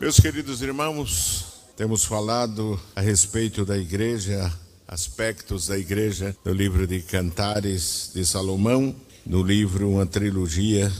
Meus 0.00 0.18
queridos 0.18 0.62
irmãos, 0.62 1.44
temos 1.76 2.06
falado 2.06 2.80
a 2.96 3.02
respeito 3.02 3.66
da 3.66 3.76
igreja, 3.76 4.50
aspectos 4.88 5.66
da 5.66 5.78
igreja, 5.78 6.34
no 6.42 6.54
livro 6.54 6.86
de 6.86 7.02
Cantares 7.02 8.10
de 8.14 8.24
Salomão, 8.24 8.96
no 9.26 9.42
livro 9.42 9.90
Uma 9.90 10.06
Trilogia 10.06 10.90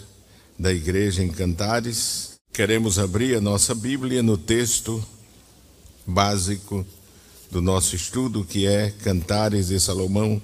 da 0.59 0.71
Igreja 0.71 1.25
em 1.25 1.31
Cantares. 1.31 2.39
Queremos 2.53 2.99
abrir 2.99 3.37
a 3.37 3.41
nossa 3.41 3.75
Bíblia 3.75 4.23
no 4.23 4.37
texto 4.37 5.03
básico 6.07 6.85
do 7.51 7.63
nosso 7.63 7.97
estudo, 7.97 8.45
que 8.45 8.67
é 8.67 8.91
Cantares 8.91 9.69
de 9.69 9.81
Salomão, 9.81 10.43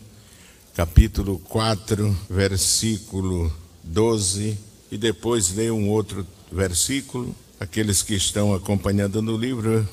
capítulo 0.75 1.39
4, 1.41 2.17
versículo 2.31 3.53
12, 3.85 4.57
e 4.91 4.97
depois 4.97 5.53
ler 5.53 5.73
um 5.73 5.91
outro 5.91 6.27
versículo 6.51 7.37
Aqueles 7.59 8.03
que 8.03 8.15
estão 8.15 8.55
acompanhando 8.55 9.23
no 9.23 9.35
livro, 9.35 9.89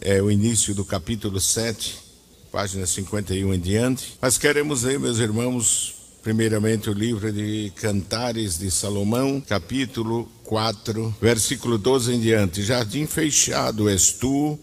é 0.00 0.22
o 0.22 0.30
início 0.30 0.72
do 0.72 0.84
capítulo 0.84 1.40
7, 1.40 1.98
página 2.52 2.86
51 2.86 3.54
em 3.54 3.58
diante. 3.58 4.16
Mas 4.22 4.38
queremos 4.38 4.84
ler, 4.84 5.00
meus 5.00 5.18
irmãos, 5.18 5.96
primeiramente 6.22 6.88
o 6.88 6.92
livro 6.92 7.32
de 7.32 7.72
Cantares 7.74 8.56
de 8.56 8.70
Salomão, 8.70 9.40
capítulo 9.40 10.30
4, 10.44 11.12
versículo 11.20 11.76
12 11.76 12.14
em 12.14 12.20
diante. 12.20 12.62
Jardim 12.62 13.04
fechado 13.04 13.88
és 13.88 14.12
tu, 14.12 14.56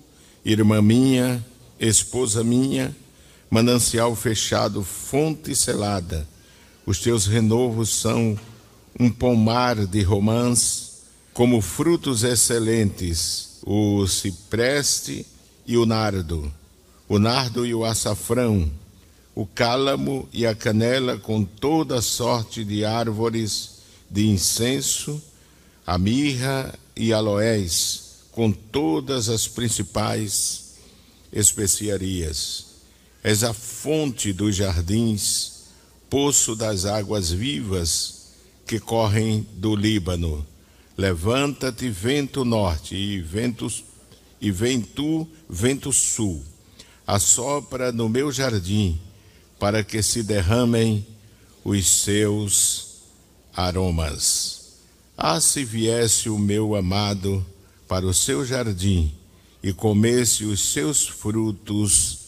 irmã 0.45 0.81
minha, 0.81 1.45
esposa 1.77 2.41
minha, 2.41 2.95
manancial 3.49 4.15
fechado, 4.15 4.81
fonte 4.81 5.53
selada. 5.53 6.25
Os 6.85 6.99
teus 6.99 7.25
renovos 7.25 7.89
são 7.89 8.39
um 8.97 9.09
pomar 9.09 9.85
de 9.85 10.01
romãs 10.03 10.84
como 11.35 11.59
frutos 11.59 12.23
excelentes 12.23 13.59
o 13.65 14.07
cipreste 14.07 15.25
e 15.67 15.75
o 15.75 15.85
nardo, 15.85 16.49
o 17.09 17.19
nardo 17.19 17.65
e 17.65 17.75
o 17.75 17.83
açafrão, 17.83 18.71
o 19.35 19.45
cálamo 19.45 20.29
e 20.31 20.47
a 20.47 20.55
canela 20.55 21.17
com 21.17 21.43
toda 21.43 22.01
sorte 22.01 22.63
de 22.63 22.85
árvores 22.85 23.79
de 24.09 24.27
incenso, 24.27 25.21
a 25.85 25.97
mirra 25.97 26.73
e 26.95 27.11
aloés 27.11 28.21
com 28.31 28.49
todas 28.49 29.27
as 29.27 29.45
principais 29.45 30.75
especiarias. 31.33 32.67
És 33.21 33.43
a 33.43 33.53
fonte 33.53 34.31
dos 34.31 34.55
jardins, 34.55 35.65
poço 36.09 36.55
das 36.55 36.85
águas 36.85 37.29
vivas 37.29 38.27
que 38.65 38.79
correm 38.79 39.45
do 39.57 39.75
Líbano 39.75 40.54
Levanta-te, 40.97 41.89
vento 41.89 42.45
norte, 42.45 42.95
e 42.95 43.21
vento 43.21 43.67
e 44.39 44.51
vem 44.51 44.81
tu, 44.81 45.27
vento 45.49 45.91
sul. 45.91 46.43
Assopra 47.05 47.91
no 47.91 48.07
meu 48.07 48.31
jardim, 48.31 48.99
para 49.59 49.83
que 49.83 50.01
se 50.01 50.23
derramem 50.23 51.05
os 51.63 51.87
seus 51.87 53.01
aromas. 53.55 54.75
Ah, 55.17 55.39
se 55.39 55.63
viesse 55.63 56.29
o 56.29 56.37
meu 56.37 56.75
amado 56.75 57.45
para 57.87 58.05
o 58.05 58.13
seu 58.13 58.45
jardim 58.45 59.13
e 59.63 59.73
comesse 59.73 60.43
os 60.45 60.73
seus 60.73 61.07
frutos 61.07 62.19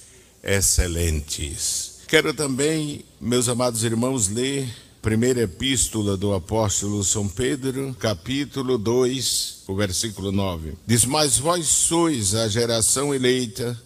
excelentes. 0.43 1.99
Quero 2.07 2.33
também, 2.33 3.03
meus 3.19 3.49
amados 3.49 3.83
irmãos, 3.83 4.29
ler 4.29 4.67
Primeira 5.08 5.44
epístola 5.44 6.17
do 6.17 6.33
apóstolo 6.33 7.02
São 7.02 7.30
Pedro, 7.30 7.95
capítulo 7.97 8.77
2, 8.77 9.63
o 9.66 9.73
versículo 9.73 10.33
9. 10.33 10.73
Diz: 10.86 11.05
Mas 11.05 11.38
vós 11.38 11.66
sois 11.66 12.36
a 12.36 12.50
geração 12.50 13.16
eleita, 13.16 13.81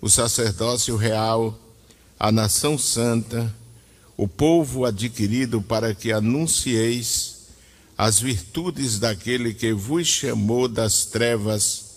o 0.00 0.08
sacerdócio 0.08 0.96
real, 0.96 1.60
a 2.18 2.32
nação 2.32 2.78
santa, 2.78 3.54
o 4.16 4.26
povo 4.26 4.86
adquirido 4.86 5.60
para 5.60 5.94
que 5.94 6.10
anuncieis 6.10 7.48
as 7.98 8.18
virtudes 8.18 8.98
daquele 8.98 9.52
que 9.52 9.74
vos 9.74 10.06
chamou 10.06 10.68
das 10.68 11.04
trevas 11.04 11.96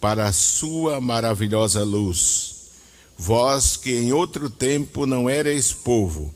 para 0.00 0.24
a 0.24 0.32
sua 0.32 1.02
maravilhosa 1.02 1.84
luz. 1.84 2.70
Vós 3.18 3.76
que 3.76 3.94
em 3.94 4.14
outro 4.14 4.48
tempo 4.48 5.04
não 5.04 5.28
erais 5.28 5.70
povo, 5.70 6.34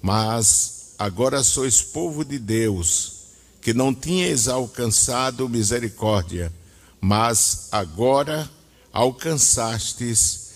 mas 0.00 0.75
agora 0.98 1.42
sois 1.42 1.82
povo 1.82 2.24
de 2.24 2.38
Deus, 2.38 3.12
que 3.60 3.74
não 3.74 3.94
tinhas 3.94 4.48
alcançado 4.48 5.48
misericórdia, 5.48 6.52
mas 7.00 7.68
agora 7.72 8.48
alcançastes 8.92 10.46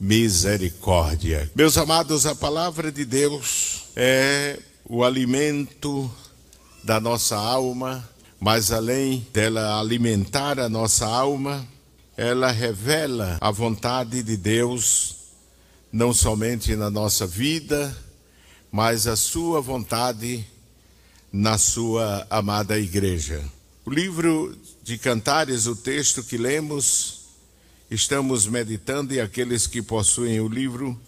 misericórdia. 0.00 1.50
Meus 1.54 1.76
amados, 1.76 2.24
a 2.24 2.34
palavra 2.34 2.90
de 2.90 3.04
Deus 3.04 3.84
é 3.94 4.58
o 4.88 5.04
alimento 5.04 6.10
da 6.82 6.98
nossa 6.98 7.36
alma, 7.36 8.08
mas 8.40 8.72
além 8.72 9.26
dela 9.32 9.78
alimentar 9.78 10.58
a 10.58 10.68
nossa 10.68 11.06
alma, 11.06 11.66
ela 12.16 12.50
revela 12.50 13.36
a 13.40 13.50
vontade 13.50 14.22
de 14.22 14.36
Deus 14.36 15.16
não 15.92 16.14
somente 16.14 16.74
na 16.76 16.88
nossa 16.88 17.26
vida, 17.26 17.94
mas 18.70 19.06
a 19.06 19.16
sua 19.16 19.60
vontade 19.60 20.46
na 21.32 21.58
sua 21.58 22.26
amada 22.30 22.78
igreja. 22.78 23.44
O 23.84 23.90
livro 23.90 24.56
de 24.82 24.98
Cantares, 24.98 25.66
o 25.66 25.74
texto 25.74 26.22
que 26.22 26.36
lemos, 26.36 27.20
estamos 27.90 28.46
meditando 28.46 29.12
e 29.12 29.20
aqueles 29.20 29.66
que 29.66 29.82
possuem 29.82 30.40
o 30.40 30.48
livro 30.48 31.00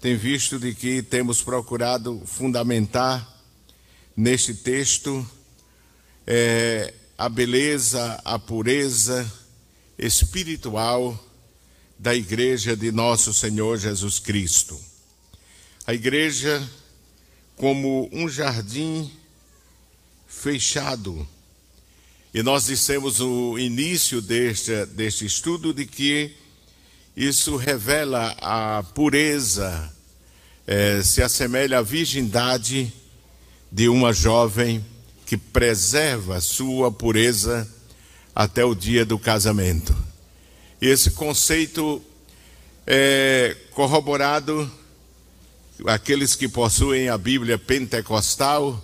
têm 0.00 0.16
visto 0.16 0.58
de 0.58 0.74
que 0.74 1.02
temos 1.02 1.42
procurado 1.42 2.22
fundamentar 2.26 3.28
neste 4.16 4.54
texto 4.54 5.26
é, 6.26 6.92
a 7.16 7.28
beleza, 7.28 8.20
a 8.24 8.38
pureza 8.38 9.30
espiritual 9.98 11.18
da 11.98 12.14
igreja 12.14 12.76
de 12.76 12.90
nosso 12.90 13.32
Senhor 13.32 13.78
Jesus 13.78 14.18
Cristo. 14.18 14.78
A 15.86 15.94
igreja 15.94 16.68
como 17.56 18.08
um 18.12 18.28
jardim 18.28 19.10
fechado. 20.26 21.26
E 22.34 22.42
nós 22.42 22.66
dissemos 22.66 23.18
no 23.18 23.58
início 23.58 24.22
deste, 24.22 24.86
deste 24.86 25.26
estudo 25.26 25.72
de 25.74 25.86
que 25.86 26.34
isso 27.16 27.56
revela 27.56 28.34
a 28.40 28.82
pureza, 28.94 29.92
é, 30.66 31.02
se 31.02 31.22
assemelha 31.22 31.78
à 31.78 31.82
virgindade 31.82 32.92
de 33.70 33.88
uma 33.88 34.12
jovem 34.12 34.84
que 35.26 35.36
preserva 35.36 36.40
sua 36.40 36.90
pureza 36.90 37.68
até 38.34 38.64
o 38.64 38.74
dia 38.74 39.04
do 39.04 39.18
casamento. 39.18 39.94
Esse 40.80 41.10
conceito 41.10 42.02
é 42.86 43.56
corroborado 43.72 44.70
aqueles 45.86 46.34
que 46.34 46.48
possuem 46.48 47.08
a 47.08 47.18
Bíblia 47.18 47.58
pentecostal, 47.58 48.82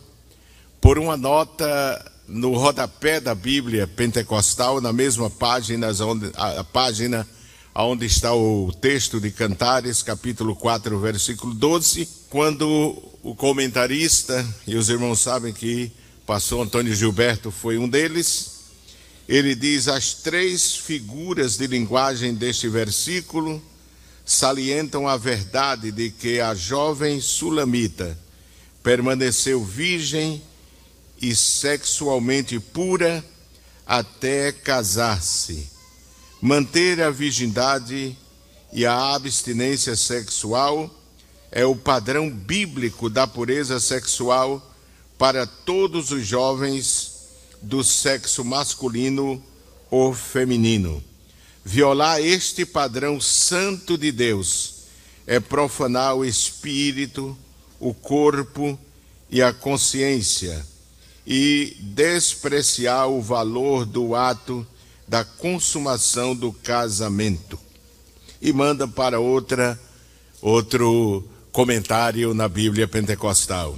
por 0.80 0.98
uma 0.98 1.16
nota 1.16 2.12
no 2.26 2.54
rodapé 2.54 3.20
da 3.20 3.34
Bíblia 3.34 3.86
pentecostal, 3.86 4.80
na 4.80 4.92
mesma 4.92 5.30
página, 5.30 5.88
onde, 6.04 6.30
a, 6.34 6.62
página 6.62 7.26
onde 7.74 8.06
está 8.06 8.34
o 8.34 8.72
texto 8.72 9.20
de 9.20 9.30
Cantares, 9.30 10.02
capítulo 10.02 10.54
4, 10.54 10.98
versículo 10.98 11.54
12, 11.54 12.08
quando 12.28 12.66
o 13.22 13.34
comentarista, 13.34 14.46
e 14.66 14.76
os 14.76 14.88
irmãos 14.88 15.20
sabem 15.20 15.52
que 15.52 15.90
pastor 16.26 16.66
Antônio 16.66 16.94
Gilberto 16.94 17.50
foi 17.50 17.78
um 17.78 17.88
deles, 17.88 18.58
ele 19.28 19.54
diz 19.54 19.88
as 19.88 20.14
três 20.14 20.74
figuras 20.74 21.56
de 21.56 21.66
linguagem 21.66 22.34
deste 22.34 22.68
versículo 22.68 23.62
salientam 24.28 25.08
a 25.08 25.16
verdade 25.16 25.90
de 25.90 26.10
que 26.10 26.38
a 26.38 26.54
jovem 26.54 27.18
sulamita 27.18 28.16
permaneceu 28.82 29.64
virgem 29.64 30.42
e 31.18 31.34
sexualmente 31.34 32.60
pura 32.60 33.24
até 33.86 34.52
casar-se. 34.52 35.70
Manter 36.42 37.00
a 37.00 37.08
virgindade 37.08 38.14
e 38.70 38.84
a 38.84 39.14
abstinência 39.14 39.96
sexual 39.96 40.94
é 41.50 41.64
o 41.64 41.74
padrão 41.74 42.28
bíblico 42.28 43.08
da 43.08 43.26
pureza 43.26 43.80
sexual 43.80 44.62
para 45.16 45.46
todos 45.46 46.10
os 46.10 46.26
jovens 46.26 47.12
do 47.62 47.82
sexo 47.82 48.44
masculino 48.44 49.42
ou 49.90 50.12
feminino. 50.12 51.02
Violar 51.70 52.18
este 52.18 52.64
padrão 52.64 53.20
santo 53.20 53.98
de 53.98 54.10
Deus 54.10 54.84
é 55.26 55.38
profanar 55.38 56.14
o 56.14 56.24
espírito, 56.24 57.36
o 57.78 57.92
corpo 57.92 58.78
e 59.28 59.42
a 59.42 59.52
consciência 59.52 60.64
e 61.26 61.76
despreciar 61.78 63.10
o 63.10 63.20
valor 63.20 63.84
do 63.84 64.14
ato 64.14 64.66
da 65.06 65.22
consumação 65.22 66.34
do 66.34 66.54
casamento. 66.54 67.60
E 68.40 68.50
manda 68.50 68.88
para 68.88 69.20
outra 69.20 69.78
outro 70.40 71.22
comentário 71.52 72.32
na 72.32 72.48
Bíblia 72.48 72.88
Pentecostal. 72.88 73.76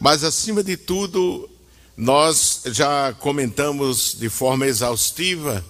Mas 0.00 0.24
acima 0.24 0.64
de 0.64 0.78
tudo, 0.78 1.46
nós 1.94 2.62
já 2.68 3.12
comentamos 3.12 4.16
de 4.18 4.30
forma 4.30 4.66
exaustiva 4.66 5.62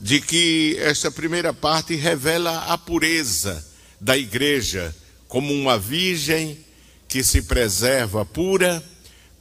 de 0.00 0.20
que 0.20 0.76
esta 0.80 1.10
primeira 1.10 1.52
parte 1.52 1.94
revela 1.94 2.64
a 2.66 2.76
pureza 2.76 3.64
da 4.00 4.16
igreja 4.16 4.94
como 5.28 5.52
uma 5.52 5.78
virgem 5.78 6.58
que 7.08 7.22
se 7.22 7.42
preserva 7.42 8.24
pura 8.24 8.82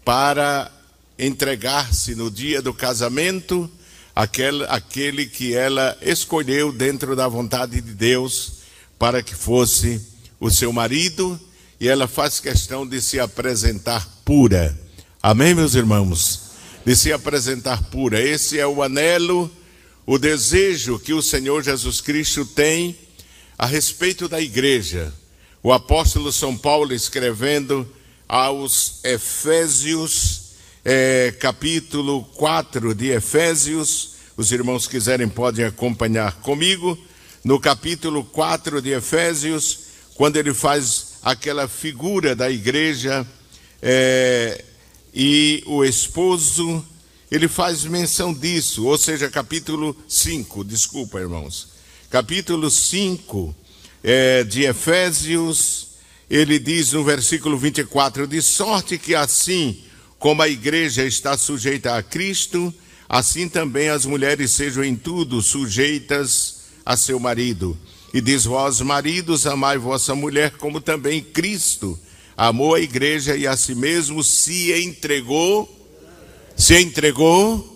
para 0.05 0.71
entregar-se 1.17 2.15
no 2.15 2.29
dia 2.29 2.61
do 2.61 2.73
casamento 2.73 3.69
aquele, 4.15 4.63
aquele 4.65 5.25
que 5.25 5.53
ela 5.53 5.97
escolheu 6.01 6.71
dentro 6.71 7.15
da 7.15 7.27
vontade 7.27 7.81
de 7.81 7.93
Deus 7.93 8.53
para 8.97 9.21
que 9.21 9.35
fosse 9.35 10.01
o 10.39 10.49
seu 10.49 10.71
marido 10.71 11.39
e 11.79 11.87
ela 11.87 12.07
faz 12.07 12.39
questão 12.39 12.87
de 12.87 13.01
se 13.01 13.19
apresentar 13.19 14.07
pura. 14.23 14.77
Amém, 15.21 15.53
meus 15.53 15.75
irmãos? 15.75 16.51
De 16.85 16.95
se 16.95 17.11
apresentar 17.11 17.81
pura. 17.83 18.21
Esse 18.21 18.59
é 18.59 18.67
o 18.67 18.83
anelo, 18.83 19.51
o 20.05 20.17
desejo 20.17 20.99
que 20.99 21.13
o 21.13 21.21
Senhor 21.21 21.63
Jesus 21.63 22.01
Cristo 22.01 22.45
tem 22.45 22.97
a 23.57 23.65
respeito 23.65 24.27
da 24.27 24.41
igreja. 24.41 25.13
O 25.61 25.71
apóstolo 25.71 26.31
São 26.31 26.57
Paulo 26.57 26.93
escrevendo 26.93 27.87
aos 28.27 28.99
Efésios, 29.03 30.55
é, 30.83 31.33
capítulo 31.39 32.23
4 32.35 32.93
de 32.93 33.11
Efésios, 33.11 34.15
os 34.35 34.51
irmãos 34.51 34.87
quiserem 34.87 35.29
podem 35.29 35.63
acompanhar 35.63 36.33
comigo, 36.41 36.97
no 37.43 37.59
capítulo 37.59 38.23
4 38.25 38.81
de 38.81 38.89
Efésios, 38.91 39.79
quando 40.15 40.37
ele 40.37 40.53
faz 40.53 41.13
aquela 41.21 41.67
figura 41.67 42.35
da 42.35 42.49
igreja 42.49 43.25
é, 43.81 44.65
e 45.13 45.63
o 45.65 45.85
esposo, 45.85 46.83
ele 47.33 47.47
faz 47.47 47.83
menção 47.83 48.31
disso, 48.31 48.85
ou 48.85 48.95
seja, 48.95 49.27
capítulo 49.27 49.97
5, 50.07 50.63
desculpa, 50.63 51.19
irmãos. 51.19 51.69
Capítulo 52.07 52.69
5 52.69 53.55
é, 54.03 54.43
de 54.43 54.65
Efésios, 54.65 55.87
ele 56.29 56.59
diz 56.59 56.91
no 56.91 57.03
versículo 57.03 57.57
24: 57.57 58.27
De 58.27 58.39
sorte 58.39 58.99
que 58.99 59.15
assim 59.15 59.81
como 60.19 60.43
a 60.43 60.47
igreja 60.47 61.03
está 61.03 61.35
sujeita 61.35 61.97
a 61.97 62.03
Cristo, 62.03 62.71
assim 63.09 63.49
também 63.49 63.89
as 63.89 64.05
mulheres 64.05 64.51
sejam 64.51 64.83
em 64.83 64.95
tudo 64.95 65.41
sujeitas 65.41 66.65
a 66.85 66.95
seu 66.95 67.19
marido. 67.19 67.75
E 68.13 68.21
diz: 68.21 68.45
Vós, 68.45 68.79
maridos, 68.79 69.47
amai 69.47 69.79
vossa 69.79 70.13
mulher, 70.13 70.51
como 70.51 70.79
também 70.79 71.19
Cristo 71.19 71.99
amou 72.37 72.75
a 72.75 72.79
igreja 72.79 73.35
e 73.35 73.47
a 73.47 73.57
si 73.57 73.73
mesmo 73.73 74.23
se 74.23 74.71
entregou, 74.83 75.82
se 76.55 76.79
entregou 76.79 77.69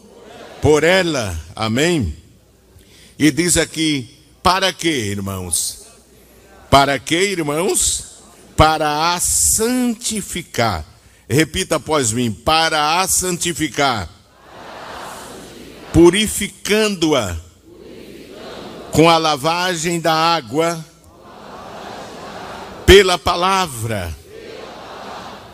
por 0.61 0.83
ela. 0.83 1.37
Amém? 1.55 2.15
E 3.17 3.31
diz 3.31 3.57
aqui: 3.57 4.17
para 4.41 4.71
quê, 4.71 4.89
irmãos? 4.89 5.87
Para 6.69 6.99
quê, 6.99 7.31
irmãos? 7.31 8.17
Para 8.55 9.13
a 9.13 9.19
santificar. 9.19 10.85
Repita 11.29 11.75
após 11.75 12.11
mim: 12.11 12.31
para 12.31 13.01
a 13.01 13.07
santificar, 13.07 14.09
purificando-a 15.91 17.37
com 18.91 19.09
a 19.09 19.17
lavagem 19.17 19.99
da 19.99 20.13
água 20.13 20.83
pela 22.85 23.17
palavra. 23.17 24.15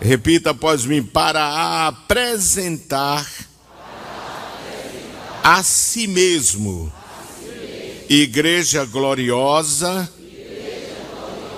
Repita 0.04 0.50
após 0.50 0.86
mim: 0.86 1.02
para 1.02 1.88
apresentar 1.88 3.26
a 5.42 5.64
si 5.64 6.08
mesmo, 6.08 6.92
igreja 8.10 8.84
gloriosa, 8.84 10.10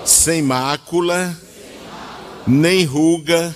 sem 0.04 0.42
mácula, 0.42 1.36
nem 2.46 2.84
ruga, 2.84 3.54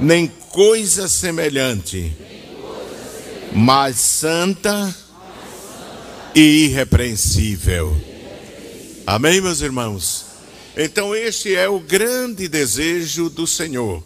nem 0.00 0.26
coisa 0.50 1.06
semelhante, 1.06 2.12
mas 3.52 3.96
santa 3.96 4.92
e 6.34 6.64
irrepreensível. 6.64 7.96
Amém, 9.06 9.40
meus 9.40 9.60
irmãos? 9.60 10.33
Então, 10.76 11.14
este 11.14 11.54
é 11.54 11.68
o 11.68 11.78
grande 11.78 12.48
desejo 12.48 13.30
do 13.30 13.46
Senhor: 13.46 14.02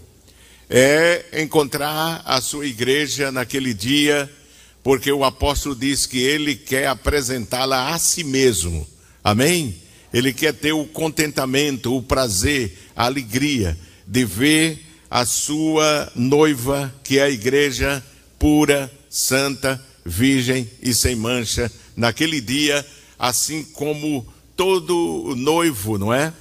é 0.69 1.41
encontrar 1.43 2.23
a 2.27 2.43
sua 2.43 2.67
igreja 2.67 3.33
naquele 3.33 3.73
dia, 3.73 4.31
porque 4.83 5.11
o 5.11 5.25
apóstolo 5.25 5.75
diz 5.75 6.05
que 6.05 6.19
ele 6.19 6.55
quer 6.55 6.89
apresentá-la 6.89 7.95
a 7.95 7.99
si 7.99 8.23
mesmo. 8.23 8.87
Amém? 9.25 9.77
Ele 10.13 10.31
quer 10.31 10.53
ter 10.53 10.73
o 10.73 10.85
contentamento, 10.85 11.97
o 11.97 12.03
prazer, 12.03 12.77
a 12.95 13.07
alegria 13.07 13.79
de 14.07 14.27
ver 14.27 14.79
a 15.11 15.25
sua 15.25 16.13
noiva, 16.15 16.95
que 17.03 17.19
é 17.19 17.23
a 17.23 17.31
igreja 17.31 18.05
pura, 18.39 18.93
santa, 19.09 19.83
virgem 20.05 20.69
e 20.83 20.93
sem 20.93 21.17
mancha 21.17 21.73
naquele 21.97 22.43
dia, 22.43 22.85
assim 23.19 23.65
como 23.65 24.27
todo 24.55 25.35
noivo, 25.35 25.97
não 25.97 26.13
é? 26.13 26.33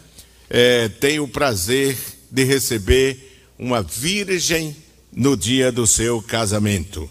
É 0.50 0.90
tem 0.90 1.20
o 1.20 1.28
prazer 1.28 1.98
de 2.32 2.44
receber 2.44 3.46
uma 3.58 3.82
virgem 3.82 4.76
no 5.12 5.36
dia 5.36 5.72
do 5.72 5.88
seu 5.88 6.22
casamento. 6.22 7.10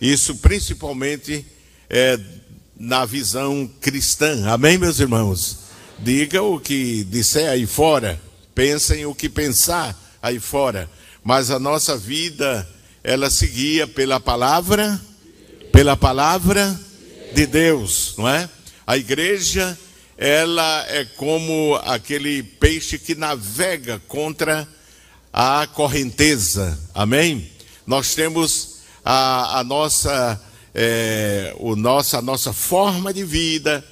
Isso 0.00 0.36
principalmente 0.36 1.44
é 1.88 2.18
na 2.78 3.04
visão 3.04 3.70
cristã. 3.80 4.48
Amém, 4.50 4.78
meus 4.78 4.98
irmãos? 4.98 5.58
Diga 5.98 6.42
o 6.42 6.58
que 6.58 7.04
disser 7.04 7.50
aí 7.50 7.66
fora, 7.66 8.20
pensem 8.54 9.06
o 9.06 9.14
que 9.14 9.28
pensar 9.28 9.96
aí 10.20 10.40
fora, 10.40 10.90
mas 11.22 11.50
a 11.50 11.58
nossa 11.58 11.96
vida 11.96 12.68
ela 13.02 13.30
seguia 13.30 13.86
pela 13.86 14.18
palavra, 14.18 15.00
pela 15.70 15.96
palavra 15.96 16.78
de 17.34 17.46
Deus, 17.46 18.14
não 18.16 18.28
é? 18.28 18.48
A 18.86 18.96
igreja, 18.96 19.78
ela 20.16 20.86
é 20.88 21.04
como 21.04 21.74
aquele 21.84 22.42
peixe 22.42 22.98
que 22.98 23.14
navega 23.14 24.00
contra 24.06 24.68
a 25.32 25.66
correnteza, 25.66 26.78
amém? 26.94 27.50
Nós 27.86 28.14
temos 28.14 28.78
a, 29.04 29.58
a 29.58 29.64
nossa, 29.64 30.40
é, 30.74 31.54
o 31.58 31.74
nossa, 31.74 32.18
a 32.18 32.22
nossa 32.22 32.52
forma 32.52 33.12
de 33.12 33.24
vida, 33.24 33.84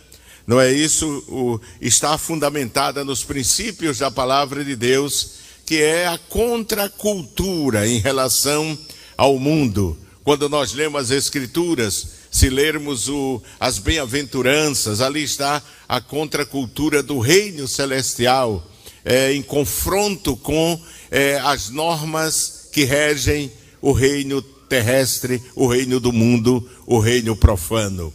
não 0.46 0.60
é 0.60 0.72
isso? 0.72 1.06
O, 1.28 1.60
está 1.80 2.16
fundamentada 2.16 3.04
nos 3.04 3.24
princípios 3.24 3.98
da 3.98 4.10
palavra 4.10 4.64
de 4.64 4.76
Deus, 4.76 5.32
que 5.66 5.82
é 5.82 6.06
a 6.06 6.18
contracultura 6.18 7.86
em 7.88 7.98
relação 7.98 8.78
ao 9.16 9.38
mundo. 9.38 9.98
Quando 10.22 10.48
nós 10.48 10.72
lemos 10.72 11.02
as 11.02 11.10
Escrituras, 11.10 12.21
se 12.32 12.48
lermos 12.48 13.10
o, 13.10 13.42
as 13.60 13.78
bem-aventuranças, 13.78 15.02
ali 15.02 15.22
está 15.22 15.62
a 15.86 16.00
contracultura 16.00 17.02
do 17.02 17.18
reino 17.18 17.68
celestial, 17.68 18.66
é, 19.04 19.34
em 19.34 19.42
confronto 19.42 20.34
com 20.34 20.80
é, 21.10 21.38
as 21.40 21.68
normas 21.68 22.70
que 22.72 22.84
regem 22.84 23.52
o 23.82 23.92
reino 23.92 24.40
terrestre, 24.40 25.42
o 25.54 25.66
reino 25.66 26.00
do 26.00 26.10
mundo, 26.10 26.66
o 26.86 26.98
reino 26.98 27.36
profano. 27.36 28.10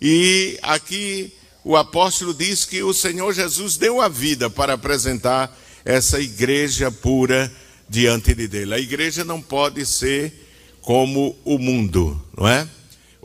E 0.00 0.56
aqui 0.62 1.32
o 1.64 1.76
apóstolo 1.76 2.32
diz 2.32 2.64
que 2.64 2.84
o 2.84 2.94
Senhor 2.94 3.34
Jesus 3.34 3.76
deu 3.76 4.00
a 4.00 4.08
vida 4.08 4.48
para 4.48 4.74
apresentar 4.74 5.58
essa 5.84 6.20
igreja 6.20 6.92
pura 6.92 7.52
diante 7.88 8.32
de 8.32 8.46
dele. 8.46 8.74
A 8.74 8.78
igreja 8.78 9.24
não 9.24 9.42
pode 9.42 9.84
ser 9.84 10.32
como 10.80 11.36
o 11.44 11.58
mundo, 11.58 12.22
não 12.36 12.46
é? 12.46 12.68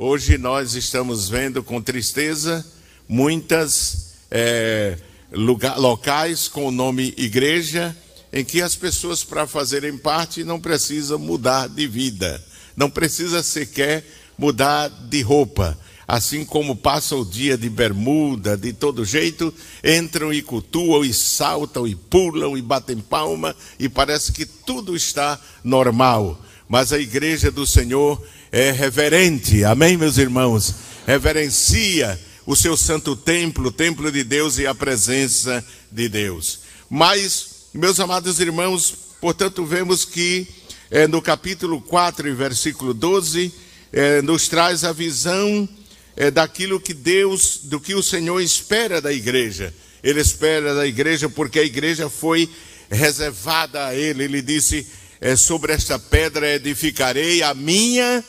Hoje 0.04 0.36
nós 0.36 0.74
estamos 0.74 1.30
vendo 1.30 1.62
com 1.62 1.80
tristeza 1.80 2.66
muitas 3.08 4.16
é, 4.32 4.98
lugar, 5.32 5.78
locais 5.78 6.48
com 6.48 6.66
o 6.66 6.72
nome 6.72 7.14
igreja, 7.16 7.96
em 8.34 8.44
que 8.44 8.64
as 8.64 8.76
pessoas, 8.76 9.24
para 9.24 9.46
fazerem 9.46 9.96
parte, 9.96 10.44
não 10.44 10.60
precisam 10.60 11.20
mudar 11.20 11.70
de 11.70 11.86
vida, 11.86 12.44
não 12.76 12.90
precisa 12.90 13.44
sequer 13.44 14.04
mudar 14.36 14.90
de 14.90 15.22
roupa. 15.22 15.78
Assim 16.08 16.44
como 16.44 16.76
passam 16.76 17.20
o 17.20 17.26
dia 17.26 17.56
de 17.56 17.70
bermuda, 17.70 18.58
de 18.58 18.74
todo 18.74 19.06
jeito, 19.06 19.54
entram 19.84 20.34
e 20.34 20.42
cultuam, 20.42 21.06
e 21.06 21.14
saltam, 21.14 21.88
e 21.88 21.94
pulam, 21.94 22.58
e 22.58 22.62
batem 22.64 22.98
palma, 22.98 23.56
e 23.78 23.88
parece 23.88 24.32
que 24.32 24.48
tudo 24.48 24.96
está 24.96 25.40
normal. 25.64 26.44
Mas 26.68 26.92
a 26.92 26.98
igreja 26.98 27.52
do 27.52 27.68
Senhor 27.68 28.20
é 28.52 28.72
reverente, 28.72 29.64
amém, 29.64 29.96
meus 29.96 30.18
irmãos? 30.18 30.92
reverencia 31.06 32.20
o 32.46 32.56
seu 32.56 32.76
santo 32.76 33.16
templo, 33.16 33.68
o 33.68 33.72
templo 33.72 34.12
de 34.12 34.24
Deus 34.24 34.58
e 34.58 34.68
a 34.68 34.76
presença 34.76 35.66
de 35.92 36.10
Deus. 36.10 36.60
Mas, 36.90 37.68
meus 37.74 38.00
amados 38.00 38.40
irmãos, 38.40 38.94
portanto, 39.20 39.66
vemos 39.66 40.06
que 40.06 40.48
é, 40.90 41.08
no 41.08 41.22
capítulo 41.22 41.82
4, 41.82 42.36
versículo 42.36 42.94
12, 42.94 43.54
é, 43.94 44.22
nos 44.22 44.48
traz 44.48 44.84
a 44.84 44.92
visão 44.92 45.68
é, 46.16 46.30
daquilo 46.30 46.80
que 46.80 46.94
Deus, 46.94 47.62
do 47.64 47.80
que 47.80 47.96
o 47.96 48.04
Senhor 48.04 48.40
espera 48.42 49.02
da 49.02 49.14
igreja. 49.14 49.74
Ele 50.04 50.20
espera 50.20 50.74
da 50.74 50.86
igreja 50.86 51.30
porque 51.30 51.60
a 51.60 51.64
igreja 51.64 52.10
foi 52.10 52.50
reservada 52.90 53.88
a 53.88 53.96
ele. 53.96 54.24
Ele 54.24 54.42
disse: 54.42 54.86
é, 55.22 55.36
Sobre 55.36 55.74
esta 55.74 55.98
pedra 55.98 56.56
edificarei 56.56 57.44
a 57.44 57.54
minha 57.54 58.24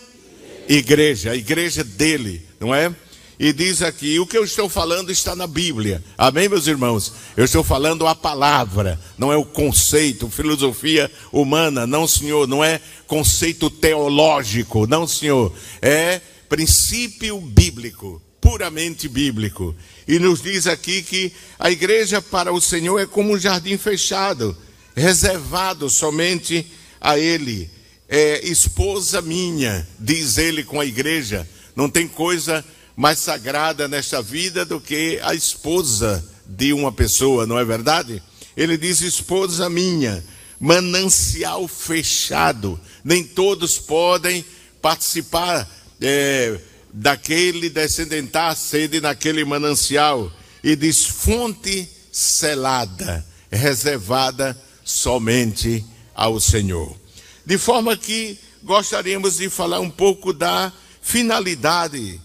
a 0.69 1.37
igreja 1.37 1.85
dele, 1.85 2.47
não 2.61 2.75
é? 2.75 2.95
E 3.39 3.53
diz 3.53 3.83
aqui: 3.83 4.21
o 4.21 4.27
que 4.27 4.39
eu 4.39 4.45
estou 4.45 4.69
falando 4.69 5.11
está 5.11 5.35
na 5.35 5.47
Bíblia. 5.49 6.03
Amém, 6.17 6.49
meus 6.49 6.69
irmãos? 6.69 7.13
Eu 7.37 7.45
estou 7.45 7.65
falando 7.65 8.07
a 8.07 8.15
palavra, 8.15 9.01
não 9.19 9.33
é 9.33 9.37
o 9.37 9.45
conceito, 9.45 10.31
filosofia 10.31 11.11
humana, 11.33 11.87
não, 11.87 12.07
senhor, 12.07 12.47
não 12.47 12.63
é 12.63 12.81
conceito 13.07 13.69
teológico, 13.69 14.87
não, 14.87 15.09
senhor. 15.09 15.53
É 15.81 16.21
princípio 16.49 17.41
bíblico, 17.41 18.23
puramente 18.41 19.09
bíblico. 19.09 19.75
E 20.07 20.19
nos 20.19 20.43
diz 20.43 20.67
aqui 20.67 21.03
que 21.03 21.33
a 21.59 21.71
igreja 21.71 22.21
para 22.21 22.53
o 22.53 22.61
Senhor 22.61 22.99
é 23.01 23.07
como 23.07 23.33
um 23.33 23.39
jardim 23.39 23.79
fechado, 23.79 24.57
reservado 24.95 25.89
somente 25.89 26.67
a 27.01 27.19
Ele. 27.19 27.71
É 28.15 28.47
esposa 28.47 29.23
minha, 29.23 29.89
diz 29.99 30.37
ele 30.37 30.63
com 30.63 30.79
a 30.79 30.85
igreja. 30.85 31.49
Não 31.75 31.89
tem 31.89 32.07
coisa 32.07 32.63
mais 32.95 33.19
sagrada 33.19 33.89
nesta 33.89 34.21
vida 34.21 34.67
do 34.67 34.79
que 34.79 35.19
a 35.23 35.35
esposa 35.35 36.23
de 36.45 36.75
uma 36.75 36.93
pessoa, 36.93 37.47
não 37.47 37.59
é 37.59 37.65
verdade? 37.65 38.23
Ele 38.55 38.77
diz: 38.77 39.01
esposa 39.01 39.71
minha, 39.71 40.23
manancial 40.61 41.67
fechado, 41.67 42.79
nem 43.03 43.25
todos 43.25 43.79
podem 43.79 44.45
participar 44.83 45.67
é, 45.99 46.61
daquele 46.93 47.71
descendentar 47.71 48.55
sede 48.55 49.01
naquele 49.01 49.43
manancial. 49.43 50.31
E 50.63 50.77
diz: 50.77 51.07
fonte 51.07 51.89
selada, 52.13 53.25
reservada 53.51 54.55
somente 54.85 55.83
ao 56.15 56.39
Senhor. 56.39 57.01
De 57.45 57.59
forma 57.59 57.97
que 57.97 58.39
gostaríamos 58.63 59.37
de 59.37 59.49
falar 59.51 59.81
um 59.81 59.91
pouco 59.91 60.33
da 60.33 60.73
finalidade 61.01 62.21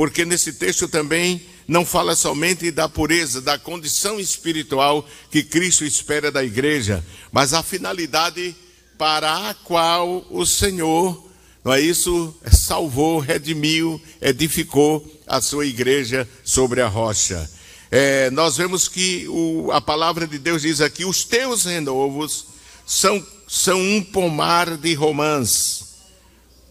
porque 0.00 0.24
nesse 0.24 0.54
texto 0.54 0.88
também 0.88 1.42
não 1.66 1.84
fala 1.84 2.16
somente 2.16 2.70
da 2.70 2.88
pureza, 2.88 3.40
da 3.40 3.58
condição 3.58 4.18
espiritual 4.18 5.06
que 5.30 5.42
Cristo 5.42 5.84
espera 5.84 6.32
da 6.32 6.42
igreja, 6.42 7.04
mas 7.30 7.52
a 7.52 7.62
finalidade 7.62 8.56
para 8.96 9.50
a 9.50 9.54
qual 9.54 10.26
o 10.30 10.46
Senhor, 10.46 11.28
não 11.62 11.72
é 11.72 11.80
isso, 11.82 12.34
salvou, 12.50 13.18
redimiu, 13.18 14.00
edificou 14.22 15.06
a 15.26 15.40
sua 15.40 15.66
igreja 15.66 16.26
sobre 16.42 16.80
a 16.80 16.88
rocha. 16.88 17.50
É, 17.90 18.30
nós 18.30 18.56
vemos 18.56 18.88
que 18.88 19.26
o, 19.28 19.70
a 19.72 19.82
palavra 19.82 20.26
de 20.26 20.38
Deus 20.38 20.62
diz 20.62 20.80
aqui: 20.80 21.04
os 21.04 21.24
teus 21.24 21.64
renovos 21.64 22.46
são, 22.86 23.22
são 23.52 23.80
um 23.80 24.00
pomar 24.00 24.76
de 24.76 24.94
romãs, 24.94 25.86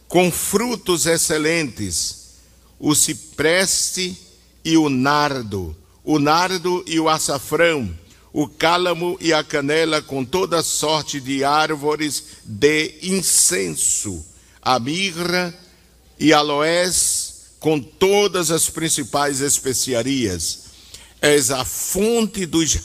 com 0.07 0.31
frutos 0.31 1.05
excelentes 1.05 2.29
o 2.79 2.95
cipreste 2.95 4.17
e 4.63 4.77
o 4.77 4.87
nardo, 4.87 5.75
o 6.05 6.17
nardo 6.17 6.81
e 6.87 6.97
o 6.97 7.09
açafrão, 7.09 7.93
o 8.31 8.47
cálamo 8.47 9.17
e 9.19 9.33
a 9.33 9.43
canela, 9.43 10.01
com 10.01 10.23
toda 10.23 10.63
sorte 10.63 11.19
de 11.19 11.43
árvores 11.43 12.23
de 12.45 12.95
incenso, 13.03 14.25
a 14.61 14.79
mirra 14.79 15.53
e 16.17 16.31
aloés, 16.31 17.57
com 17.59 17.77
todas 17.77 18.51
as 18.51 18.69
principais 18.69 19.41
especiarias. 19.41 20.59
És 21.21 21.51
a 21.51 21.65
fonte 21.65 22.45
dos, 22.45 22.79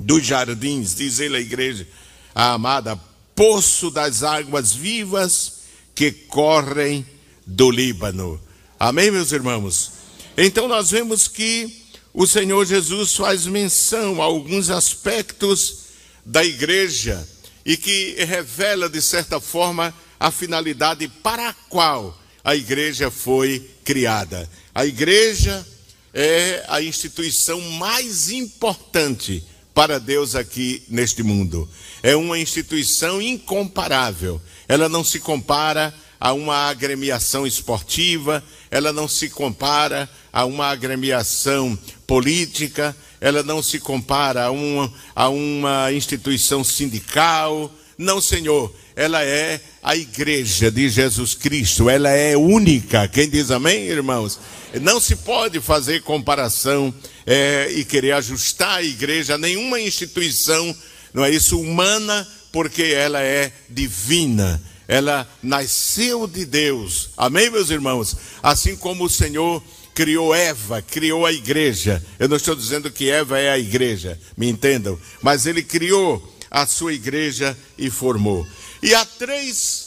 dos 0.00 0.26
jardins, 0.26 0.96
diz 0.96 1.20
ele 1.20 1.36
à 1.36 1.40
igreja, 1.40 1.86
a 2.34 2.54
amada, 2.54 3.00
poço 3.36 3.90
das 3.90 4.22
águas 4.22 4.72
vivas 4.72 5.52
que 5.94 6.10
correm 6.10 7.06
do 7.46 7.70
Líbano. 7.70 8.40
Amém, 8.80 9.10
meus 9.10 9.30
irmãos? 9.30 9.92
Então 10.36 10.66
nós 10.66 10.90
vemos 10.90 11.28
que 11.28 11.84
o 12.12 12.26
Senhor 12.26 12.64
Jesus 12.64 13.14
faz 13.14 13.46
menção 13.46 14.20
a 14.20 14.24
alguns 14.24 14.70
aspectos 14.70 15.84
da 16.24 16.44
igreja 16.44 17.26
e 17.64 17.76
que 17.76 18.16
revela, 18.24 18.88
de 18.88 19.02
certa 19.02 19.38
forma, 19.38 19.94
a 20.18 20.30
finalidade 20.30 21.06
para 21.08 21.50
a 21.50 21.54
qual 21.68 22.18
a 22.42 22.56
igreja 22.56 23.10
foi 23.10 23.70
criada. 23.84 24.48
A 24.74 24.86
igreja 24.86 25.66
é 26.14 26.64
a 26.68 26.80
instituição 26.80 27.60
mais 27.60 28.30
importante 28.30 29.44
para 29.74 30.00
Deus 30.00 30.34
aqui 30.34 30.82
neste 30.88 31.22
mundo. 31.22 31.68
É 32.02 32.14
uma 32.16 32.38
instituição 32.38 33.20
incomparável. 33.20 34.40
Ela 34.68 34.88
não 34.88 35.02
se 35.02 35.20
compara 35.20 35.94
a 36.18 36.32
uma 36.32 36.68
agremiação 36.68 37.46
esportiva, 37.46 38.42
ela 38.70 38.92
não 38.92 39.06
se 39.06 39.28
compara 39.28 40.08
a 40.32 40.44
uma 40.44 40.66
agremiação 40.66 41.78
política, 42.06 42.96
ela 43.20 43.42
não 43.42 43.62
se 43.62 43.78
compara 43.78 44.44
a 44.44 44.50
uma, 44.50 44.92
a 45.14 45.28
uma 45.28 45.92
instituição 45.92 46.62
sindical. 46.64 47.72
Não, 47.98 48.20
Senhor, 48.20 48.74
ela 48.94 49.22
é 49.22 49.60
a 49.82 49.96
igreja 49.96 50.70
de 50.70 50.88
Jesus 50.88 51.34
Cristo, 51.34 51.88
ela 51.88 52.10
é 52.10 52.36
única. 52.36 53.08
Quem 53.08 53.28
diz 53.28 53.50
amém, 53.50 53.84
irmãos? 53.84 54.38
Não 54.80 55.00
se 55.00 55.16
pode 55.16 55.60
fazer 55.60 56.02
comparação 56.02 56.92
é, 57.26 57.70
e 57.72 57.84
querer 57.84 58.12
ajustar 58.12 58.78
a 58.78 58.82
igreja 58.82 59.34
a 59.34 59.38
nenhuma 59.38 59.80
instituição, 59.80 60.74
não 61.16 61.24
é 61.24 61.30
isso, 61.30 61.58
humana, 61.58 62.28
porque 62.52 62.84
ela 62.84 63.20
é 63.20 63.52
divina 63.68 64.62
ela 64.88 65.28
nasceu 65.42 66.26
de 66.26 66.44
Deus. 66.44 67.10
Amém, 67.16 67.50
meus 67.50 67.70
irmãos? 67.70 68.16
Assim 68.42 68.76
como 68.76 69.04
o 69.04 69.10
Senhor 69.10 69.62
criou 69.94 70.34
Eva, 70.34 70.82
criou 70.82 71.26
a 71.26 71.32
igreja. 71.32 72.04
Eu 72.18 72.28
não 72.28 72.36
estou 72.36 72.54
dizendo 72.54 72.90
que 72.90 73.10
Eva 73.10 73.38
é 73.38 73.50
a 73.50 73.58
igreja, 73.58 74.18
me 74.36 74.48
entendam, 74.48 74.98
mas 75.22 75.46
ele 75.46 75.62
criou 75.62 76.36
a 76.50 76.66
sua 76.66 76.92
igreja 76.92 77.56
e 77.76 77.90
formou. 77.90 78.46
E 78.82 78.94
há 78.94 79.04
três 79.04 79.86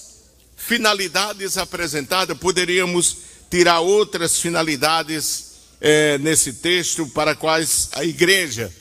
finalidades 0.58 1.58
apresentadas, 1.58 2.38
poderíamos 2.38 3.18
tirar 3.50 3.80
outras 3.80 4.40
finalidades 4.40 5.46
é, 5.80 6.18
nesse 6.18 6.54
texto 6.54 7.08
para 7.08 7.36
quais 7.36 7.90
a 7.94 8.04
igreja 8.04 8.72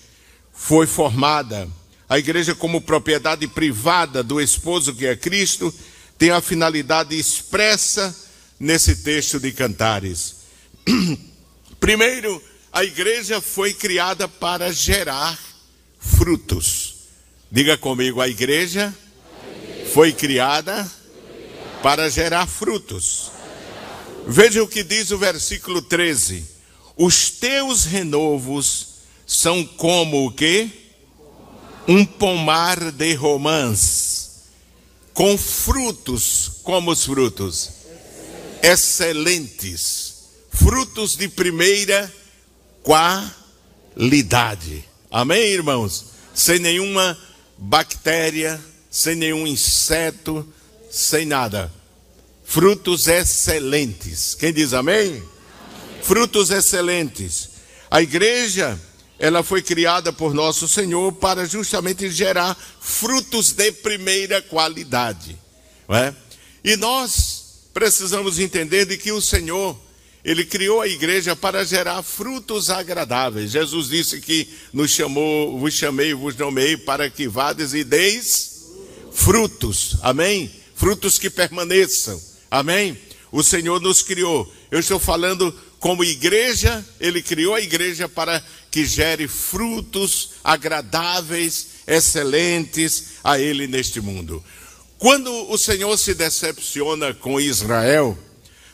foi 0.53 0.87
formada. 0.87 1.69
A 2.09 2.19
igreja 2.19 2.55
como 2.55 2.81
propriedade 2.81 3.47
privada 3.47 4.23
do 4.23 4.41
esposo 4.41 4.95
que 4.95 5.07
é 5.07 5.15
Cristo 5.15 5.73
tem 6.17 6.31
a 6.31 6.41
finalidade 6.41 7.19
expressa 7.19 8.17
nesse 8.59 8.97
texto 8.97 9.39
de 9.39 9.53
Cantares. 9.53 10.37
Primeiro, 11.79 12.43
a 12.73 12.83
igreja 12.83 13.41
foi 13.41 13.75
criada 13.75 14.27
para 14.27 14.73
gerar 14.73 15.39
frutos. 15.99 16.95
Diga 17.51 17.77
comigo, 17.77 18.21
a 18.21 18.29
igreja 18.29 18.95
foi 19.93 20.13
criada 20.13 20.91
para 21.83 22.11
gerar 22.11 22.47
frutos. 22.47 23.31
Veja 24.27 24.63
o 24.63 24.69
que 24.69 24.83
diz 24.83 25.11
o 25.11 25.19
versículo 25.19 25.83
13: 25.83 26.45
Os 26.97 27.31
teus 27.31 27.85
renovos 27.85 28.89
são 29.27 29.65
como 29.65 30.27
o 30.27 30.33
que? 30.33 30.88
Um 31.89 32.05
pomar 32.05 32.93
de 32.93 33.15
romãs 33.15 34.43
com 35.15 35.39
frutos, 35.39 36.61
como 36.63 36.91
os 36.91 37.05
frutos? 37.05 37.71
Excelentes, 38.63 40.15
frutos 40.53 41.17
de 41.17 41.29
primeira 41.29 42.13
qualidade. 42.83 44.85
Amém, 45.11 45.45
irmãos? 45.45 46.07
Sem 46.35 46.59
nenhuma 46.59 47.19
bactéria, 47.57 48.61
sem 48.91 49.17
nenhum 49.17 49.47
inseto, 49.47 50.47
sem 50.91 51.25
nada. 51.25 51.73
Frutos 52.45 53.09
excelentes. 53.09 54.35
Quem 54.35 54.53
diz 54.53 54.73
amém? 54.73 55.09
amém? 55.09 55.23
Frutos 56.03 56.51
excelentes. 56.51 57.51
A 57.91 58.03
igreja 58.03 58.79
ela 59.19 59.43
foi 59.43 59.61
criada 59.63 60.13
por 60.13 60.33
nosso 60.33 60.69
Senhor 60.69 61.13
para 61.13 61.45
justamente 61.45 62.09
gerar 62.11 62.57
frutos 62.81 63.53
de 63.53 63.73
primeira 63.73 64.41
qualidade. 64.41 65.37
É? 65.89 66.15
E 66.63 66.77
nós 66.77 67.71
precisamos 67.75 68.39
entender 68.39 68.85
de 68.85 68.97
que 68.97 69.11
o 69.11 69.21
Senhor, 69.21 69.77
ele 70.25 70.45
criou 70.45 70.81
a 70.81 70.89
igreja 70.89 71.35
para 71.35 71.65
gerar 71.65 72.03
frutos 72.03 72.71
agradáveis. 72.71 73.51
Jesus 73.51 73.89
disse 73.89 74.21
que 74.21 74.49
nos 74.73 74.91
chamou, 74.91 75.59
vos 75.59 75.75
chamei, 75.75 76.15
vos 76.15 76.37
nomeei 76.37 76.77
para 76.77 77.11
que 77.11 77.27
vades 77.27 77.75
e 77.75 77.83
deis 77.83 78.67
frutos. 79.13 79.97
Amém? 80.03 80.51
Frutos 80.75 81.19
que 81.19 81.29
permaneçam. 81.29 82.21
Amém? 82.51 82.97
O 83.33 83.43
Senhor 83.43 83.81
nos 83.81 84.03
criou. 84.03 84.51
Eu 84.71 84.79
estou 84.79 84.99
falando 84.99 85.55
como 85.79 86.03
igreja, 86.03 86.85
ele 86.99 87.23
criou 87.23 87.55
a 87.55 87.61
igreja 87.61 88.09
para 88.09 88.43
que 88.71 88.85
gere 88.85 89.29
frutos 89.29 90.31
agradáveis, 90.43 91.69
excelentes 91.87 93.19
a 93.23 93.39
ele 93.39 93.67
neste 93.67 94.01
mundo. 94.01 94.43
Quando 94.99 95.33
o 95.51 95.57
Senhor 95.57 95.97
se 95.97 96.15
decepciona 96.15 97.15
com 97.15 97.41
Israel, 97.41 98.19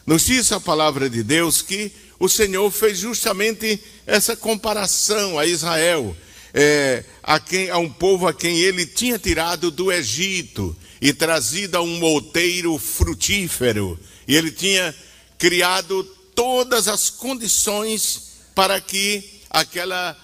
nos 0.06 0.24
diz 0.24 0.50
a 0.52 0.58
palavra 0.58 1.08
de 1.10 1.22
Deus 1.22 1.60
que 1.60 1.92
o 2.18 2.28
Senhor 2.28 2.70
fez 2.70 2.98
justamente 2.98 3.78
essa 4.06 4.34
comparação 4.34 5.38
a 5.38 5.44
Israel, 5.44 6.16
é, 6.54 7.04
a, 7.22 7.38
quem, 7.38 7.68
a 7.68 7.76
um 7.76 7.90
povo 7.90 8.26
a 8.26 8.32
quem 8.32 8.58
ele 8.60 8.86
tinha 8.86 9.18
tirado 9.18 9.70
do 9.70 9.92
Egito 9.92 10.74
e 11.00 11.12
trazido 11.12 11.76
a 11.76 11.82
um 11.82 12.02
outeiro 12.02 12.78
frutífero. 12.78 13.98
E 14.26 14.34
ele 14.34 14.50
tinha 14.50 14.94
criado 15.36 16.08
todas 16.34 16.88
as 16.88 17.10
condições 17.10 18.32
para 18.54 18.80
que 18.80 19.40
aquela 19.50 20.16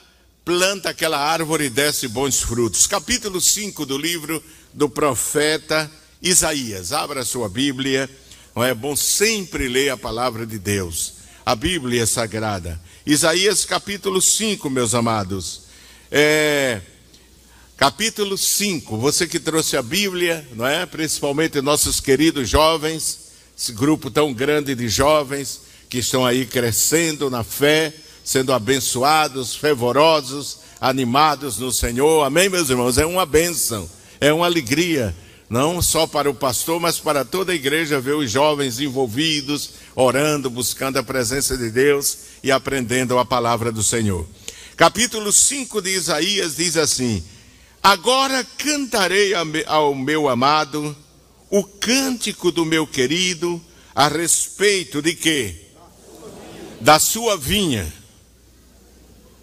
planta, 0.44 0.90
aquela 0.90 1.18
árvore 1.18 1.70
desse 1.70 2.08
bons 2.08 2.40
frutos. 2.40 2.86
Capítulo 2.86 3.40
5 3.40 3.86
do 3.86 3.96
livro 3.96 4.42
do 4.72 4.88
profeta 4.88 5.90
Isaías. 6.22 6.92
Abra 6.92 7.24
sua 7.24 7.48
Bíblia. 7.48 8.08
Não 8.54 8.64
é 8.64 8.74
bom 8.74 8.96
sempre 8.96 9.68
ler 9.68 9.90
a 9.90 9.96
palavra 9.96 10.44
de 10.44 10.58
Deus. 10.58 11.14
A 11.46 11.54
Bíblia 11.54 12.02
é 12.02 12.06
sagrada. 12.06 12.80
Isaías 13.06 13.64
capítulo 13.64 14.20
5, 14.20 14.68
meus 14.68 14.94
amados. 14.94 15.62
É, 16.10 16.80
capítulo 17.76 18.36
5. 18.36 18.98
Você 18.98 19.26
que 19.26 19.40
trouxe 19.40 19.76
a 19.76 19.82
Bíblia, 19.82 20.46
não 20.52 20.66
é? 20.66 20.84
Principalmente 20.84 21.60
nossos 21.60 22.00
queridos 22.00 22.48
jovens, 22.48 23.30
esse 23.56 23.72
grupo 23.72 24.10
tão 24.10 24.32
grande 24.32 24.74
de 24.74 24.88
jovens 24.88 25.69
que 25.90 25.98
estão 25.98 26.24
aí 26.24 26.46
crescendo 26.46 27.28
na 27.28 27.42
fé, 27.42 27.92
sendo 28.22 28.52
abençoados, 28.52 29.56
fervorosos, 29.56 30.58
animados 30.80 31.58
no 31.58 31.72
Senhor. 31.72 32.24
Amém, 32.24 32.48
meus 32.48 32.70
irmãos? 32.70 32.96
É 32.96 33.04
uma 33.04 33.26
bênção, 33.26 33.90
é 34.20 34.32
uma 34.32 34.46
alegria 34.46 35.14
não 35.48 35.82
só 35.82 36.06
para 36.06 36.30
o 36.30 36.34
pastor, 36.34 36.78
mas 36.78 37.00
para 37.00 37.24
toda 37.24 37.50
a 37.50 37.56
igreja, 37.56 38.00
ver 38.00 38.14
os 38.14 38.30
jovens 38.30 38.78
envolvidos, 38.78 39.70
orando, 39.96 40.48
buscando 40.48 40.96
a 40.96 41.02
presença 41.02 41.58
de 41.58 41.70
Deus 41.70 42.18
e 42.44 42.52
aprendendo 42.52 43.18
a 43.18 43.24
palavra 43.24 43.72
do 43.72 43.82
Senhor. 43.82 44.24
Capítulo 44.76 45.32
5 45.32 45.82
de 45.82 45.90
Isaías 45.90 46.54
diz 46.54 46.76
assim: 46.76 47.20
Agora 47.82 48.46
cantarei 48.56 49.32
ao 49.66 49.92
meu 49.92 50.28
amado 50.28 50.96
o 51.50 51.64
cântico 51.64 52.52
do 52.52 52.64
meu 52.64 52.86
querido 52.86 53.60
a 53.92 54.06
respeito 54.06 55.02
de 55.02 55.14
quê? 55.14 55.69
Da 56.80 56.98
sua 56.98 57.36
vinha. 57.36 57.92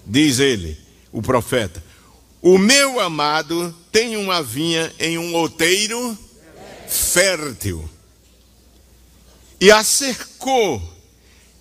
Diz 0.05 0.39
ele, 0.39 0.77
o 1.11 1.21
profeta. 1.21 1.83
O 2.41 2.57
meu 2.57 2.99
amado 2.99 3.75
tem 3.91 4.15
uma 4.17 4.41
vinha 4.41 4.93
em 4.99 5.17
um 5.17 5.33
outeiro 5.35 6.17
fértil. 6.87 7.87
E 9.59 9.71
a 9.71 9.83
cercou 9.83 10.81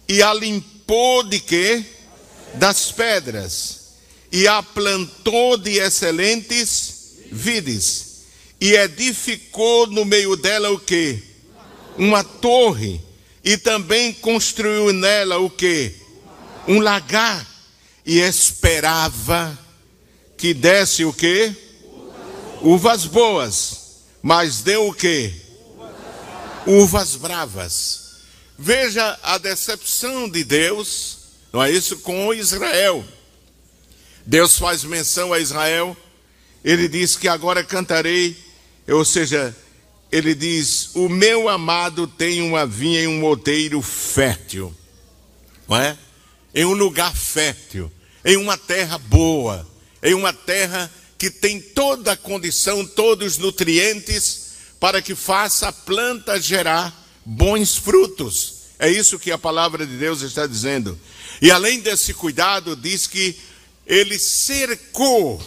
e 0.08 0.22
a 0.22 0.32
limpou 0.32 1.22
de 1.24 1.40
quê? 1.40 1.84
Das 2.54 2.92
pedras. 2.92 3.86
E 4.30 4.46
a 4.46 4.62
plantou 4.62 5.56
de 5.56 5.78
excelentes 5.78 7.16
vides. 7.32 8.24
E 8.60 8.74
edificou 8.74 9.86
no 9.86 10.04
meio 10.04 10.36
dela 10.36 10.70
o 10.70 10.78
quê? 10.78 11.22
Uma 11.96 12.22
torre. 12.22 13.00
E 13.46 13.56
também 13.56 14.12
construiu 14.12 14.92
nela 14.92 15.38
o 15.38 15.48
quê? 15.48 15.94
Um 16.66 16.80
lagar. 16.80 17.46
E 18.04 18.18
esperava 18.18 19.56
que 20.36 20.52
desse 20.52 21.04
o 21.04 21.12
quê? 21.12 21.54
Uvas 22.60 23.06
boas, 23.06 24.02
mas 24.20 24.62
deu 24.62 24.88
o 24.88 24.92
quê? 24.92 25.32
Uvas 26.66 27.14
bravas. 27.14 28.16
Veja 28.58 29.16
a 29.22 29.38
decepção 29.38 30.28
de 30.28 30.42
Deus, 30.42 31.18
não 31.52 31.62
é 31.62 31.70
isso? 31.70 31.98
Com 31.98 32.34
Israel. 32.34 33.04
Deus 34.24 34.58
faz 34.58 34.82
menção 34.82 35.32
a 35.32 35.38
Israel, 35.38 35.96
ele 36.64 36.88
diz 36.88 37.14
que 37.14 37.28
agora 37.28 37.62
cantarei, 37.62 38.36
ou 38.88 39.04
seja, 39.04 39.54
ele 40.10 40.34
diz: 40.34 40.90
O 40.94 41.08
meu 41.08 41.48
amado 41.48 42.06
tem 42.06 42.42
uma 42.42 42.66
vinha 42.66 43.02
em 43.02 43.06
um 43.08 43.24
outeiro 43.24 43.80
fértil, 43.82 44.74
não 45.68 45.76
é? 45.76 45.96
Em 46.54 46.64
um 46.64 46.72
lugar 46.72 47.14
fértil, 47.14 47.90
em 48.24 48.36
uma 48.36 48.56
terra 48.56 48.98
boa 48.98 49.66
em 50.06 50.14
uma 50.14 50.32
terra 50.32 50.90
que 51.18 51.30
tem 51.30 51.60
toda 51.60 52.12
a 52.12 52.16
condição, 52.16 52.86
todos 52.86 53.32
os 53.32 53.38
nutrientes 53.38 54.46
para 54.78 55.02
que 55.02 55.16
faça 55.16 55.68
a 55.68 55.72
planta 55.72 56.40
gerar 56.40 56.94
bons 57.24 57.74
frutos. 57.76 58.54
É 58.78 58.88
isso 58.88 59.18
que 59.18 59.32
a 59.32 59.38
palavra 59.38 59.84
de 59.84 59.96
Deus 59.96 60.20
está 60.20 60.46
dizendo. 60.46 60.96
E 61.42 61.50
além 61.50 61.80
desse 61.80 62.14
cuidado, 62.14 62.76
diz 62.76 63.08
que 63.08 63.36
ele 63.84 64.16
cercou, 64.16 65.42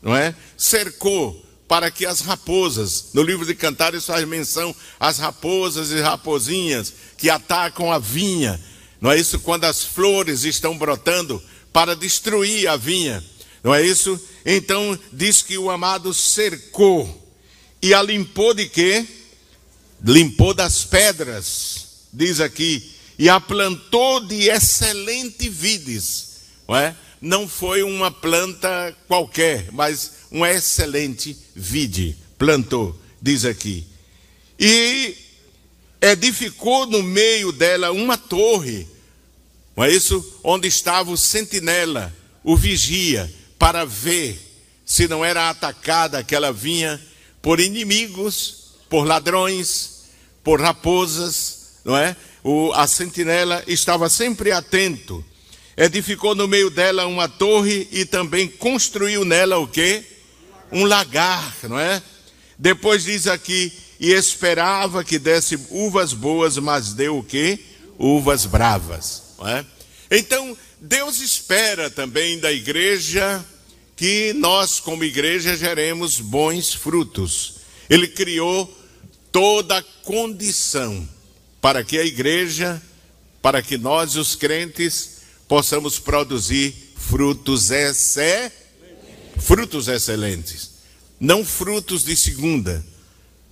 não 0.00 0.16
é? 0.16 0.34
Cercou 0.56 1.44
para 1.70 1.88
que 1.88 2.04
as 2.04 2.20
raposas, 2.20 3.10
no 3.14 3.22
livro 3.22 3.46
de 3.46 3.54
Cantares 3.54 4.04
faz 4.04 4.26
menção 4.26 4.74
às 4.98 5.18
raposas 5.18 5.92
e 5.92 6.00
raposinhas 6.00 6.92
que 7.16 7.30
atacam 7.30 7.92
a 7.92 7.98
vinha, 8.00 8.60
não 9.00 9.08
é 9.08 9.16
isso? 9.16 9.38
Quando 9.38 9.62
as 9.66 9.84
flores 9.84 10.42
estão 10.42 10.76
brotando 10.76 11.40
para 11.72 11.94
destruir 11.94 12.66
a 12.66 12.76
vinha. 12.76 13.24
Não 13.62 13.72
é 13.72 13.86
isso? 13.86 14.20
Então 14.44 14.98
diz 15.12 15.42
que 15.42 15.56
o 15.56 15.70
amado 15.70 16.12
cercou 16.12 17.32
e 17.80 17.94
a 17.94 18.02
limpou 18.02 18.52
de 18.52 18.66
quê? 18.68 19.06
Limpou 20.02 20.52
das 20.52 20.82
pedras, 20.82 21.86
diz 22.12 22.40
aqui, 22.40 22.96
e 23.16 23.28
a 23.28 23.38
plantou 23.38 24.18
de 24.18 24.48
excelente 24.48 25.48
vides. 25.48 26.40
Não, 26.66 26.76
é? 26.76 26.96
não 27.20 27.46
foi 27.46 27.84
uma 27.84 28.10
planta 28.10 28.96
qualquer, 29.06 29.70
mas 29.70 30.19
uma 30.30 30.50
excelente 30.50 31.36
vide. 31.54 32.16
Plantou, 32.38 32.98
diz 33.20 33.44
aqui. 33.44 33.86
E 34.58 35.14
edificou 36.00 36.86
no 36.86 37.02
meio 37.02 37.52
dela 37.52 37.90
uma 37.92 38.16
torre, 38.16 38.86
não 39.76 39.84
é 39.84 39.90
isso? 39.90 40.38
Onde 40.42 40.68
estava 40.68 41.10
o 41.10 41.16
sentinela, 41.16 42.14
o 42.42 42.56
vigia 42.56 43.32
para 43.58 43.84
ver 43.84 44.38
se 44.84 45.06
não 45.06 45.24
era 45.24 45.50
atacada 45.50 46.18
aquela 46.18 46.52
vinha 46.52 47.00
por 47.40 47.60
inimigos, 47.60 48.74
por 48.88 49.06
ladrões, 49.06 50.04
por 50.42 50.60
raposas, 50.60 51.78
não 51.84 51.96
é? 51.96 52.16
O, 52.42 52.72
a 52.72 52.86
sentinela 52.86 53.62
estava 53.66 54.08
sempre 54.08 54.50
atento. 54.50 55.24
Edificou 55.76 56.34
no 56.34 56.48
meio 56.48 56.70
dela 56.70 57.06
uma 57.06 57.28
torre 57.28 57.88
e 57.92 58.04
também 58.04 58.48
construiu 58.48 59.24
nela 59.24 59.58
o 59.58 59.68
quê? 59.68 60.04
Um 60.72 60.84
lagar, 60.84 61.54
não 61.64 61.78
é? 61.78 62.02
Depois 62.58 63.04
diz 63.04 63.26
aqui, 63.26 63.72
e 63.98 64.12
esperava 64.12 65.04
que 65.04 65.18
desse 65.18 65.58
uvas 65.70 66.12
boas, 66.12 66.56
mas 66.56 66.92
deu 66.94 67.18
o 67.18 67.22
quê? 67.22 67.58
Uvas 67.98 68.46
bravas, 68.46 69.22
não 69.38 69.48
é? 69.48 69.64
Então, 70.10 70.56
Deus 70.80 71.20
espera 71.20 71.90
também 71.90 72.38
da 72.38 72.50
igreja 72.50 73.44
que 73.94 74.32
nós, 74.32 74.80
como 74.80 75.04
igreja, 75.04 75.56
geremos 75.56 76.18
bons 76.18 76.72
frutos. 76.72 77.56
Ele 77.88 78.08
criou 78.08 78.74
toda 79.30 79.78
a 79.78 79.82
condição 79.82 81.06
para 81.60 81.84
que 81.84 81.98
a 81.98 82.04
igreja, 82.04 82.80
para 83.42 83.60
que 83.60 83.76
nós, 83.76 84.16
os 84.16 84.34
crentes, 84.34 85.20
possamos 85.46 85.98
produzir 85.98 86.74
frutos 86.96 87.70
excelentes. 87.70 88.59
Frutos 89.40 89.88
excelentes. 89.88 90.70
Não 91.18 91.44
frutos 91.44 92.04
de 92.04 92.16
segunda, 92.16 92.84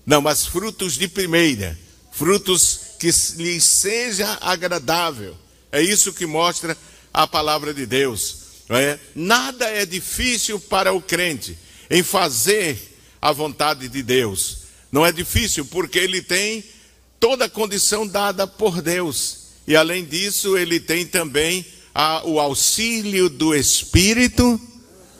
não, 0.08 0.22
mas 0.22 0.46
frutos 0.46 0.96
de 0.96 1.06
primeira. 1.06 1.78
Frutos 2.10 2.80
que 2.98 3.10
lhes 3.36 3.62
seja 3.62 4.38
agradável. 4.40 5.36
É 5.70 5.82
isso 5.82 6.14
que 6.14 6.24
mostra 6.24 6.74
a 7.12 7.26
palavra 7.26 7.74
de 7.74 7.84
Deus. 7.84 8.38
É? 8.70 8.98
Nada 9.14 9.66
é 9.68 9.84
difícil 9.84 10.58
para 10.58 10.94
o 10.94 11.02
crente 11.02 11.58
em 11.90 12.02
fazer 12.02 12.98
a 13.20 13.32
vontade 13.32 13.86
de 13.86 14.02
Deus. 14.02 14.60
Não 14.90 15.04
é 15.04 15.12
difícil 15.12 15.66
porque 15.66 15.98
ele 15.98 16.22
tem 16.22 16.64
toda 17.20 17.44
a 17.44 17.50
condição 17.50 18.06
dada 18.06 18.46
por 18.46 18.80
Deus. 18.80 19.48
e 19.66 19.76
além 19.76 20.06
disso, 20.06 20.56
ele 20.56 20.80
tem 20.80 21.04
também 21.04 21.66
a, 21.94 22.26
o 22.26 22.40
auxílio 22.40 23.28
do 23.28 23.54
Espírito 23.54 24.58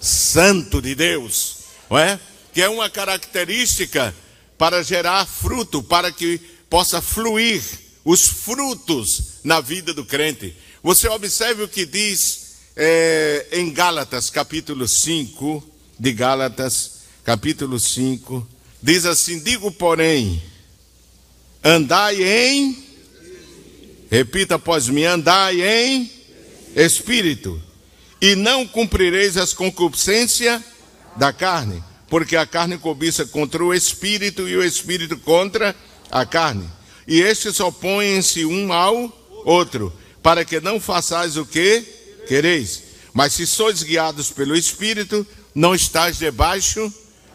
Santo 0.01 0.81
de 0.81 0.95
Deus, 0.95 1.59
não 1.91 1.99
é? 1.99 2.19
Que 2.53 2.63
é 2.63 2.69
uma 2.69 2.89
característica 2.89 4.15
para 4.57 4.83
gerar 4.83 5.27
fruto, 5.27 5.83
para 5.83 6.11
que 6.11 6.39
possa 6.69 7.01
fluir 7.01 7.63
os 8.05 8.27
frutos 8.27 9.23
na 9.45 9.61
vida 9.61 9.93
do 9.95 10.05
crente. 10.05 10.57
Você 10.83 11.09
observe 11.09 11.63
o 11.63 11.69
que 11.69 11.85
diz 11.85 12.49
é, 12.77 13.47
em 13.53 13.73
Gálatas, 13.73 14.31
capítulo 14.31 14.87
5, 14.87 15.65
de 15.99 16.13
Gálatas, 16.13 16.99
capítulo 17.25 17.79
5, 17.79 18.47
diz 18.83 19.05
assim: 19.05 19.41
Digo, 19.41 19.71
porém, 19.73 20.43
andai 21.63 22.23
em, 22.23 22.85
repita 24.11 24.55
após 24.55 24.89
mim, 24.89 25.05
andai 25.05 25.61
em 25.61 26.11
espírito, 26.77 27.61
e 28.21 28.35
não 28.35 28.67
cumprireis 28.67 29.37
as 29.37 29.53
concupiscências 29.53 30.61
da 31.17 31.33
carne, 31.33 31.83
porque 32.09 32.37
a 32.37 32.47
carne 32.47 32.79
cobiça 32.79 33.25
contra 33.27 33.65
o 33.65 33.75
espírito 33.75 34.49
e 34.49 34.57
o 34.57 34.65
espírito 34.65 35.17
contra 35.19 35.75
a 36.11 36.25
carne. 36.25 36.69
E 37.07 37.21
estes 37.21 37.59
opõem-se 37.61 38.45
um 38.45 38.73
ao 38.73 39.13
outro, 39.45 39.93
para 40.23 40.45
que 40.45 40.61
não 40.61 40.81
façais 40.81 41.37
o 41.37 41.47
que 41.47 41.83
quereis. 42.27 42.83
Mas 43.15 43.33
se 43.33 43.47
sois 43.47 43.83
guiados 43.83 44.31
pelo 44.31 44.55
espírito, 44.55 45.27
não 45.55 45.75
estáis 45.75 46.19
debaixo 46.19 46.93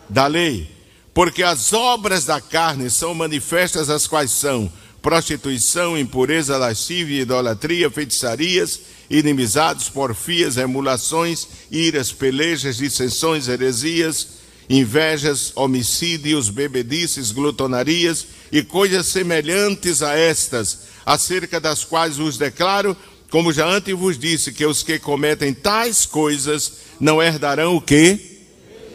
da 0.08 0.28
lei. 0.28 0.70
Porque 1.14 1.44
as 1.44 1.74
obras 1.74 2.26
da 2.26 2.40
carne 2.40 2.90
são 2.90 3.14
manifestas, 3.14 3.90
as 3.90 4.08
quais 4.08 4.32
são 4.32 4.72
prostituição, 5.04 5.98
impureza, 5.98 6.58
lascívia, 6.58 7.24
idolatria, 7.24 7.92
feitiçarias, 7.92 8.80
inimizades, 9.10 9.90
porfias, 9.90 10.56
emulações, 10.56 11.46
iras, 11.70 12.14
pelejas, 12.14 12.78
dissensões, 12.78 13.50
heresias, 13.50 14.30
invejas, 14.70 15.52
homicídios, 15.56 16.50
bebedices, 16.50 17.32
glutonarias 17.32 18.26
e 18.50 18.64
coisas 18.64 19.06
semelhantes 19.08 20.02
a 20.02 20.18
estas, 20.18 20.84
acerca 21.06 21.60
das 21.60 21.84
quais 21.84 22.16
vos 22.16 22.38
declaro, 22.38 22.96
como 23.30 23.52
já 23.52 23.68
antes 23.68 23.94
vos 23.94 24.18
disse, 24.18 24.54
que 24.54 24.66
os 24.66 24.84
que 24.84 24.98
cometem 25.00 25.54
tais 25.54 26.06
coisas 26.06 26.72
não 26.98 27.22
herdarão 27.22 27.76
o 27.76 27.82
que? 27.82 28.40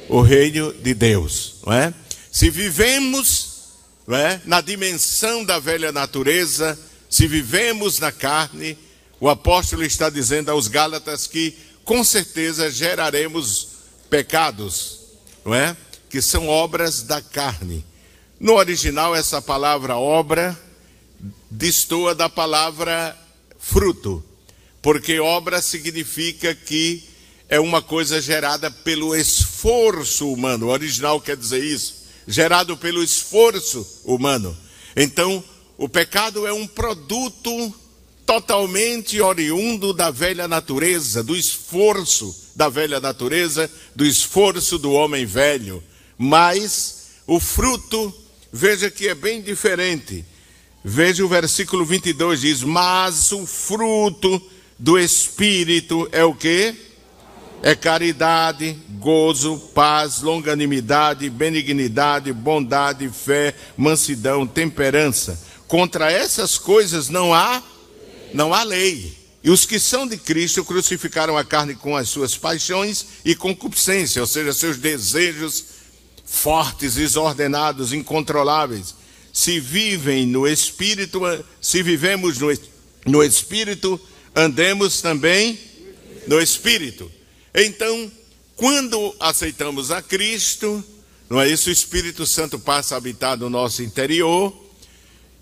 O 0.08 0.22
reino 0.22 0.72
de 0.72 0.94
Deus, 0.94 1.56
não 1.66 1.72
é? 1.74 1.92
Se 2.32 2.48
vivemos 2.48 3.47
é, 4.14 4.40
na 4.44 4.60
dimensão 4.60 5.44
da 5.44 5.58
velha 5.58 5.92
natureza, 5.92 6.78
se 7.10 7.26
vivemos 7.26 7.98
na 7.98 8.12
carne, 8.12 8.76
o 9.20 9.28
apóstolo 9.28 9.84
está 9.84 10.08
dizendo 10.08 10.50
aos 10.50 10.68
Gálatas 10.68 11.26
que 11.26 11.56
com 11.84 12.04
certeza 12.04 12.70
geraremos 12.70 13.68
pecados, 14.10 15.00
não 15.44 15.54
é? 15.54 15.76
Que 16.08 16.22
são 16.22 16.48
obras 16.48 17.02
da 17.02 17.20
carne. 17.20 17.84
No 18.38 18.54
original, 18.54 19.16
essa 19.16 19.42
palavra 19.42 19.96
obra 19.96 20.58
destoa 21.50 22.14
da 22.14 22.28
palavra 22.28 23.16
fruto, 23.58 24.24
porque 24.80 25.18
obra 25.18 25.60
significa 25.60 26.54
que 26.54 27.04
é 27.48 27.58
uma 27.58 27.82
coisa 27.82 28.20
gerada 28.20 28.70
pelo 28.70 29.16
esforço 29.16 30.32
humano. 30.32 30.66
O 30.66 30.70
original 30.70 31.20
quer 31.20 31.36
dizer 31.36 31.64
isso, 31.64 31.97
gerado 32.28 32.76
pelo 32.76 33.02
esforço 33.02 34.02
humano. 34.04 34.54
Então, 34.94 35.42
o 35.78 35.88
pecado 35.88 36.46
é 36.46 36.52
um 36.52 36.66
produto 36.66 37.74
totalmente 38.26 39.18
oriundo 39.18 39.94
da 39.94 40.10
velha 40.10 40.46
natureza, 40.46 41.22
do 41.22 41.34
esforço 41.34 42.36
da 42.54 42.68
velha 42.68 43.00
natureza, 43.00 43.70
do 43.96 44.04
esforço 44.04 44.78
do 44.78 44.92
homem 44.92 45.24
velho. 45.24 45.82
Mas 46.18 47.06
o 47.26 47.40
fruto, 47.40 48.12
veja 48.52 48.90
que 48.90 49.08
é 49.08 49.14
bem 49.14 49.40
diferente. 49.40 50.22
Veja 50.84 51.24
o 51.24 51.28
versículo 51.28 51.84
22 51.86 52.42
diz: 52.42 52.62
"Mas 52.62 53.32
o 53.32 53.46
fruto 53.46 54.42
do 54.78 54.98
espírito 54.98 56.06
é 56.12 56.24
o 56.24 56.34
que? 56.34 56.87
É 57.62 57.74
caridade, 57.74 58.76
gozo, 58.98 59.58
paz, 59.74 60.22
longanimidade, 60.22 61.28
benignidade, 61.28 62.32
bondade, 62.32 63.08
fé, 63.08 63.54
mansidão, 63.76 64.46
temperança. 64.46 65.40
Contra 65.66 66.10
essas 66.10 66.56
coisas 66.56 67.08
não 67.08 67.34
há 67.34 67.62
não 68.32 68.54
há 68.54 68.62
lei. 68.62 69.16
E 69.42 69.50
os 69.50 69.64
que 69.64 69.78
são 69.78 70.06
de 70.06 70.16
Cristo 70.16 70.64
crucificaram 70.64 71.36
a 71.36 71.44
carne 71.44 71.74
com 71.74 71.96
as 71.96 72.08
suas 72.08 72.36
paixões 72.36 73.06
e 73.24 73.34
concupiscência, 73.34 74.20
ou 74.20 74.26
seja, 74.26 74.52
seus 74.52 74.76
desejos 74.76 75.64
fortes, 76.24 76.94
desordenados, 76.94 77.92
incontroláveis. 77.92 78.94
Se 79.32 79.60
vivem 79.60 80.26
no 80.26 80.46
Espírito, 80.46 81.20
se 81.60 81.82
vivemos 81.82 82.38
no, 82.38 82.48
no 83.06 83.22
Espírito, 83.22 84.00
andemos 84.34 85.00
também 85.00 85.58
no 86.26 86.40
Espírito. 86.40 87.10
Então, 87.54 88.10
quando 88.56 89.14
aceitamos 89.20 89.90
a 89.90 90.02
Cristo, 90.02 90.82
não 91.28 91.40
é 91.40 91.48
isso? 91.48 91.68
O 91.68 91.72
Espírito 91.72 92.26
Santo 92.26 92.58
passa 92.58 92.94
a 92.94 92.98
habitar 92.98 93.36
no 93.36 93.50
nosso 93.50 93.82
interior 93.82 94.52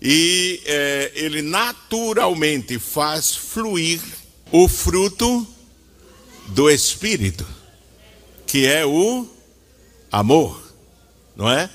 e 0.01 0.61
é, 0.65 1.11
ele 1.15 1.41
naturalmente 1.41 2.77
faz 2.77 3.35
fluir 3.35 4.01
o 4.51 4.67
fruto 4.67 5.47
do 6.47 6.69
Espírito, 6.69 7.45
que 8.45 8.65
é 8.65 8.85
o 8.85 9.27
amor, 10.11 10.73
não 11.35 11.49
é? 11.49 11.69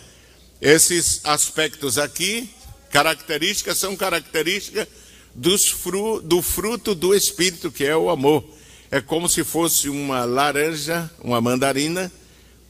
Esses 0.61 1.21
aspectos 1.25 1.99
aqui, 1.99 2.49
características, 2.91 3.79
são 3.79 3.97
características 3.97 4.87
dos 5.35 5.69
fru, 5.69 6.21
do 6.21 6.41
fruto 6.41 6.95
do 6.95 7.15
Espírito, 7.15 7.71
que 7.71 7.85
é 7.85 7.97
o 7.97 8.11
amor. 8.11 8.45
É 8.93 9.01
como 9.01 9.27
se 9.27 9.43
fosse 9.43 9.89
uma 9.89 10.27
laranja, 10.27 11.11
uma 11.25 11.41
mandarina, 11.41 12.13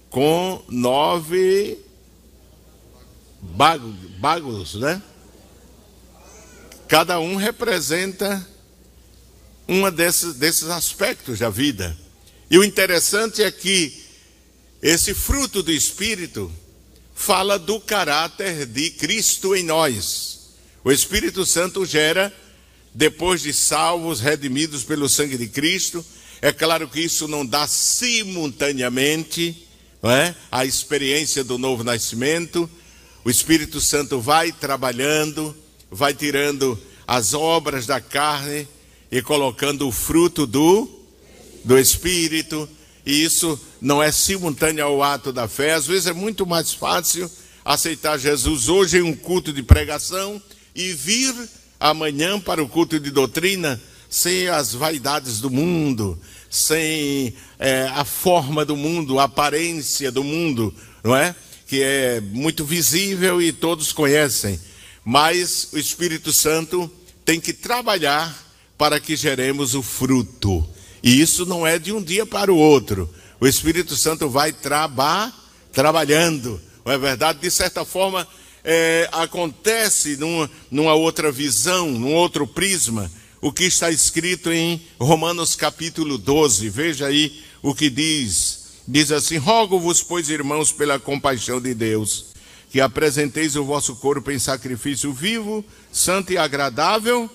com 0.08 0.64
nove 0.68 1.76
bagos, 4.20 4.76
né? 4.76 5.02
Cada 6.86 7.18
um 7.18 7.34
representa 7.34 8.46
um 9.66 9.90
desses, 9.90 10.34
desses 10.34 10.68
aspectos 10.68 11.40
da 11.40 11.50
vida. 11.50 11.98
E 12.48 12.56
o 12.56 12.62
interessante 12.62 13.42
é 13.42 13.50
que 13.50 14.04
esse 14.80 15.14
fruto 15.14 15.60
do 15.60 15.72
Espírito 15.72 16.52
fala 17.16 17.58
do 17.58 17.80
caráter 17.80 18.64
de 18.64 18.90
Cristo 18.90 19.56
em 19.56 19.64
nós. 19.64 20.52
O 20.84 20.92
Espírito 20.92 21.44
Santo 21.44 21.84
gera, 21.84 22.32
depois 22.94 23.42
de 23.42 23.52
salvos, 23.52 24.20
redimidos 24.20 24.84
pelo 24.84 25.08
sangue 25.08 25.38
de 25.38 25.48
Cristo. 25.48 26.04
É 26.40 26.52
claro 26.52 26.88
que 26.88 27.00
isso 27.00 27.28
não 27.28 27.46
dá 27.46 27.66
simultaneamente 27.66 29.66
não 30.02 30.10
é? 30.10 30.34
a 30.50 30.64
experiência 30.64 31.44
do 31.44 31.56
novo 31.56 31.84
nascimento. 31.84 32.68
O 33.24 33.30
Espírito 33.30 33.80
Santo 33.80 34.20
vai 34.20 34.50
trabalhando, 34.50 35.56
vai 35.90 36.12
tirando 36.12 36.78
as 37.06 37.34
obras 37.34 37.86
da 37.86 38.00
carne 38.00 38.66
e 39.10 39.22
colocando 39.22 39.86
o 39.86 39.92
fruto 39.92 40.46
do, 40.46 40.90
do 41.64 41.78
Espírito. 41.78 42.68
E 43.06 43.24
isso 43.24 43.58
não 43.80 44.02
é 44.02 44.10
simultâneo 44.10 44.84
ao 44.84 45.02
ato 45.02 45.32
da 45.32 45.46
fé. 45.46 45.74
Às 45.74 45.86
vezes 45.86 46.08
é 46.08 46.12
muito 46.12 46.44
mais 46.44 46.72
fácil 46.72 47.30
aceitar 47.64 48.18
Jesus 48.18 48.68
hoje 48.68 48.98
em 48.98 49.02
um 49.02 49.14
culto 49.14 49.52
de 49.52 49.62
pregação 49.62 50.42
e 50.74 50.92
vir 50.92 51.32
amanhã 51.90 52.40
para 52.40 52.62
o 52.62 52.68
culto 52.68 52.98
de 52.98 53.10
doutrina 53.10 53.80
sem 54.08 54.48
as 54.48 54.74
vaidades 54.74 55.40
do 55.40 55.50
mundo, 55.50 56.20
sem 56.50 57.34
é, 57.58 57.90
a 57.94 58.04
forma 58.04 58.64
do 58.64 58.76
mundo, 58.76 59.18
a 59.18 59.24
aparência 59.24 60.12
do 60.12 60.22
mundo, 60.22 60.74
não 61.02 61.16
é? 61.16 61.34
Que 61.66 61.82
é 61.82 62.20
muito 62.20 62.64
visível 62.64 63.40
e 63.40 63.52
todos 63.52 63.90
conhecem 63.92 64.60
mas 65.04 65.68
o 65.72 65.78
Espírito 65.78 66.32
Santo 66.32 66.90
tem 67.24 67.40
que 67.40 67.52
trabalhar 67.52 68.36
para 68.78 69.00
que 69.00 69.16
geremos 69.16 69.74
o 69.74 69.82
fruto. 69.82 70.66
E 71.02 71.20
isso 71.20 71.44
não 71.44 71.66
é 71.66 71.78
de 71.78 71.92
um 71.92 72.02
dia 72.02 72.24
para 72.24 72.52
o 72.52 72.56
outro. 72.56 73.12
O 73.40 73.46
Espírito 73.46 73.96
Santo 73.96 74.28
vai 74.28 74.52
traba, 74.52 75.32
trabalhando. 75.72 76.60
Não 76.84 76.92
é 76.92 76.98
verdade? 76.98 77.40
De 77.40 77.50
certa 77.50 77.84
forma, 77.84 78.26
é, 78.64 79.08
acontece 79.12 80.16
numa, 80.16 80.50
numa 80.70 80.94
outra 80.94 81.32
visão, 81.32 81.90
num 81.90 82.14
outro 82.14 82.46
prisma, 82.46 83.10
o 83.40 83.52
que 83.52 83.64
está 83.64 83.90
escrito 83.90 84.52
em 84.52 84.80
Romanos 85.00 85.56
capítulo 85.56 86.18
12. 86.18 86.68
Veja 86.68 87.06
aí 87.06 87.42
o 87.62 87.74
que 87.74 87.90
diz. 87.90 88.62
Diz 88.86 89.10
assim: 89.12 89.36
Rogo-vos, 89.36 90.02
pois, 90.02 90.28
irmãos, 90.28 90.72
pela 90.72 90.98
compaixão 90.98 91.60
de 91.60 91.74
Deus 91.74 92.32
que 92.72 92.80
apresenteis 92.80 93.54
o 93.54 93.66
vosso 93.66 93.94
corpo 93.96 94.30
em 94.30 94.38
sacrifício 94.38 95.12
vivo, 95.12 95.62
santo 95.92 96.32
e 96.32 96.38
agradável 96.38 97.28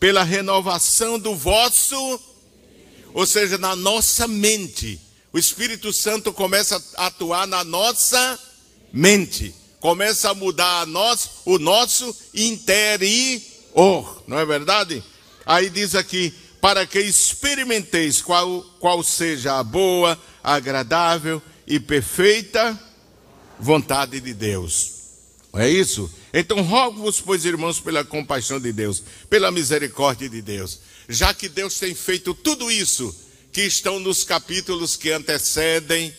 pela 0.00 0.22
renovação 0.22 1.18
do 1.18 1.36
vosso, 1.36 2.18
ou 3.12 3.26
seja, 3.26 3.58
na 3.58 3.76
nossa 3.76 4.26
mente. 4.26 4.98
O 5.30 5.38
Espírito 5.38 5.92
Santo 5.92 6.32
começa 6.32 6.82
a 6.96 7.08
atuar 7.08 7.46
na 7.46 7.62
nossa 7.62 8.40
mente 8.92 9.54
começa 9.84 10.30
a 10.30 10.34
mudar 10.34 10.80
a 10.80 10.86
nós, 10.86 11.28
o 11.44 11.58
nosso 11.58 12.16
interior, 12.32 14.22
não 14.26 14.38
é 14.38 14.46
verdade? 14.46 15.04
Aí 15.44 15.68
diz 15.68 15.94
aqui, 15.94 16.32
para 16.64 16.86
que 16.86 16.98
experimenteis 16.98 18.22
qual, 18.22 18.62
qual 18.80 19.02
seja 19.02 19.58
a 19.58 19.62
boa, 19.62 20.18
agradável 20.42 21.42
e 21.66 21.78
perfeita 21.78 22.80
vontade 23.60 24.18
de 24.18 24.32
Deus. 24.32 24.92
É 25.56 25.68
isso? 25.68 26.10
Então 26.32 26.62
rogo-vos, 26.62 27.20
pois, 27.20 27.44
irmãos, 27.44 27.80
pela 27.80 28.02
compaixão 28.02 28.58
de 28.58 28.72
Deus, 28.72 29.02
pela 29.28 29.50
misericórdia 29.50 30.26
de 30.26 30.40
Deus, 30.40 30.80
já 31.06 31.34
que 31.34 31.50
Deus 31.50 31.78
tem 31.78 31.94
feito 31.94 32.32
tudo 32.32 32.70
isso 32.70 33.14
que 33.52 33.60
estão 33.60 34.00
nos 34.00 34.24
capítulos 34.24 34.96
que 34.96 35.12
antecedem, 35.12 36.16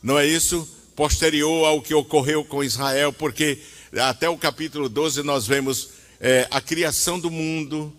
não 0.00 0.16
é 0.16 0.24
isso? 0.24 0.64
posterior 0.94 1.66
ao 1.66 1.82
que 1.82 1.92
ocorreu 1.92 2.44
com 2.44 2.62
Israel, 2.62 3.12
porque 3.12 3.58
até 3.96 4.28
o 4.28 4.38
capítulo 4.38 4.88
12 4.88 5.24
nós 5.24 5.44
vemos 5.44 5.88
é, 6.20 6.46
a 6.52 6.60
criação 6.60 7.18
do 7.18 7.32
mundo, 7.32 7.92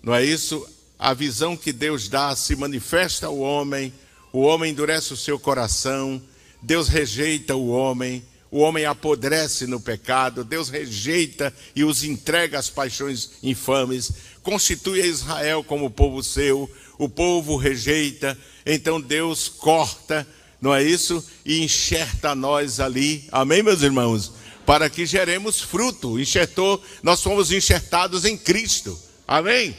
não 0.00 0.14
é 0.14 0.24
isso? 0.24 0.64
A 1.00 1.14
visão 1.14 1.56
que 1.56 1.72
Deus 1.72 2.10
dá 2.10 2.36
se 2.36 2.54
manifesta 2.54 3.26
ao 3.26 3.38
homem, 3.38 3.90
o 4.34 4.42
homem 4.42 4.70
endurece 4.70 5.14
o 5.14 5.16
seu 5.16 5.38
coração, 5.38 6.20
Deus 6.60 6.88
rejeita 6.88 7.56
o 7.56 7.70
homem, 7.70 8.22
o 8.50 8.58
homem 8.58 8.84
apodrece 8.84 9.66
no 9.66 9.80
pecado, 9.80 10.44
Deus 10.44 10.68
rejeita 10.68 11.54
e 11.74 11.84
os 11.84 12.04
entrega 12.04 12.58
às 12.58 12.68
paixões 12.68 13.30
infames, 13.42 14.12
constitui 14.42 15.00
a 15.00 15.06
Israel 15.06 15.64
como 15.64 15.90
povo 15.90 16.22
seu, 16.22 16.70
o 16.98 17.08
povo 17.08 17.56
rejeita, 17.56 18.36
então 18.66 19.00
Deus 19.00 19.48
corta 19.48 20.26
não 20.60 20.74
é 20.74 20.82
isso? 20.82 21.24
E 21.44 21.64
enxerta 21.64 22.34
nós 22.34 22.80
ali, 22.80 23.26
amém, 23.32 23.62
meus 23.62 23.80
irmãos? 23.80 24.32
Para 24.66 24.90
que 24.90 25.06
geremos 25.06 25.58
fruto. 25.58 26.20
Enxertou, 26.20 26.82
nós 27.02 27.22
fomos 27.22 27.50
enxertados 27.50 28.26
em 28.26 28.36
Cristo, 28.36 28.98
amém? 29.26 29.74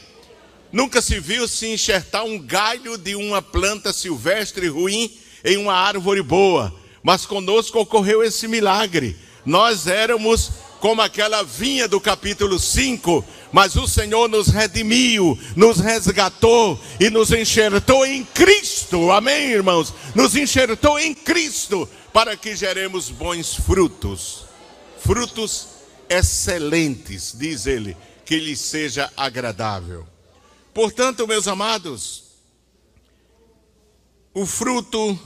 Nunca 0.72 1.02
se 1.02 1.20
viu 1.20 1.46
se 1.46 1.66
enxertar 1.66 2.24
um 2.24 2.38
galho 2.38 2.96
de 2.96 3.14
uma 3.14 3.42
planta 3.42 3.92
silvestre 3.92 4.68
ruim 4.68 5.12
em 5.44 5.58
uma 5.58 5.74
árvore 5.74 6.22
boa, 6.22 6.74
mas 7.02 7.26
conosco 7.26 7.78
ocorreu 7.78 8.22
esse 8.22 8.48
milagre. 8.48 9.16
Nós 9.44 9.86
éramos 9.86 10.50
como 10.80 11.02
aquela 11.02 11.42
vinha 11.42 11.86
do 11.86 12.00
capítulo 12.00 12.58
5, 12.58 13.24
mas 13.52 13.76
o 13.76 13.86
Senhor 13.86 14.28
nos 14.28 14.48
redimiu, 14.48 15.38
nos 15.54 15.78
resgatou 15.78 16.80
e 16.98 17.10
nos 17.10 17.30
enxertou 17.30 18.06
em 18.06 18.24
Cristo. 18.24 19.12
Amém, 19.12 19.50
irmãos? 19.50 19.92
Nos 20.14 20.34
enxertou 20.34 20.98
em 20.98 21.14
Cristo 21.14 21.88
para 22.12 22.36
que 22.36 22.56
geremos 22.56 23.10
bons 23.10 23.54
frutos. 23.54 24.46
Frutos 24.98 25.68
excelentes, 26.08 27.34
diz 27.38 27.66
ele, 27.66 27.96
que 28.24 28.38
lhe 28.38 28.56
seja 28.56 29.10
agradável. 29.16 30.11
Portanto, 30.74 31.26
meus 31.26 31.46
amados, 31.46 32.24
o 34.32 34.46
fruto 34.46 35.18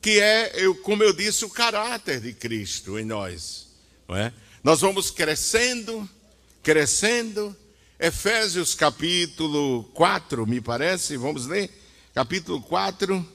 que 0.00 0.20
é, 0.20 0.52
eu, 0.54 0.74
como 0.76 1.02
eu 1.02 1.12
disse, 1.12 1.44
o 1.44 1.50
caráter 1.50 2.20
de 2.20 2.32
Cristo 2.32 2.98
em 2.98 3.04
nós, 3.04 3.66
é? 4.08 4.32
Nós 4.62 4.80
vamos 4.80 5.10
crescendo, 5.10 6.08
crescendo. 6.62 7.56
Efésios 7.98 8.74
capítulo 8.74 9.84
4, 9.94 10.46
me 10.46 10.60
parece, 10.60 11.16
vamos 11.16 11.46
ler? 11.46 11.70
Capítulo 12.14 12.60
4, 12.60 13.26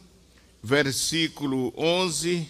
versículo 0.61 1.73
11. 1.75 2.47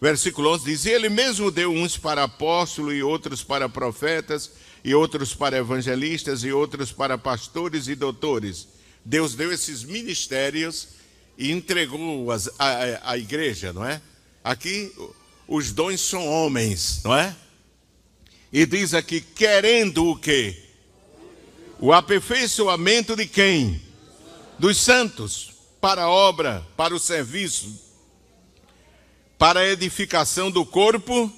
Versículo 0.00 0.50
11 0.50 0.64
diz: 0.64 0.86
Ele 0.86 1.08
mesmo 1.08 1.50
deu 1.50 1.72
uns 1.72 1.96
para 1.96 2.24
apóstolos, 2.24 2.94
e 2.94 3.02
outros 3.02 3.42
para 3.42 3.68
profetas, 3.68 4.52
e 4.86 4.94
outros 4.94 5.34
para 5.34 5.58
evangelistas, 5.58 6.44
e 6.44 6.52
outros 6.52 6.92
para 6.92 7.18
pastores 7.18 7.88
e 7.88 7.96
doutores. 7.96 8.68
Deus 9.04 9.34
deu 9.34 9.52
esses 9.52 9.82
ministérios 9.82 10.90
e 11.36 11.50
entregou 11.50 12.30
as, 12.30 12.48
a, 12.56 13.10
a 13.10 13.18
igreja, 13.18 13.72
não 13.72 13.84
é? 13.84 14.00
Aqui 14.44 14.92
os 15.48 15.72
dons 15.72 16.00
são 16.00 16.24
homens, 16.24 17.00
não 17.02 17.16
é? 17.16 17.34
E 18.52 18.64
diz 18.64 18.94
aqui, 18.94 19.20
querendo 19.20 20.06
o 20.06 20.16
quê? 20.16 20.56
O 21.80 21.92
aperfeiçoamento 21.92 23.16
de 23.16 23.26
quem? 23.26 23.82
Dos 24.56 24.76
santos, 24.76 25.50
para 25.80 26.04
a 26.04 26.08
obra, 26.08 26.64
para 26.76 26.94
o 26.94 27.00
serviço, 27.00 27.76
para 29.36 29.58
a 29.58 29.66
edificação 29.66 30.48
do 30.48 30.64
corpo 30.64 31.28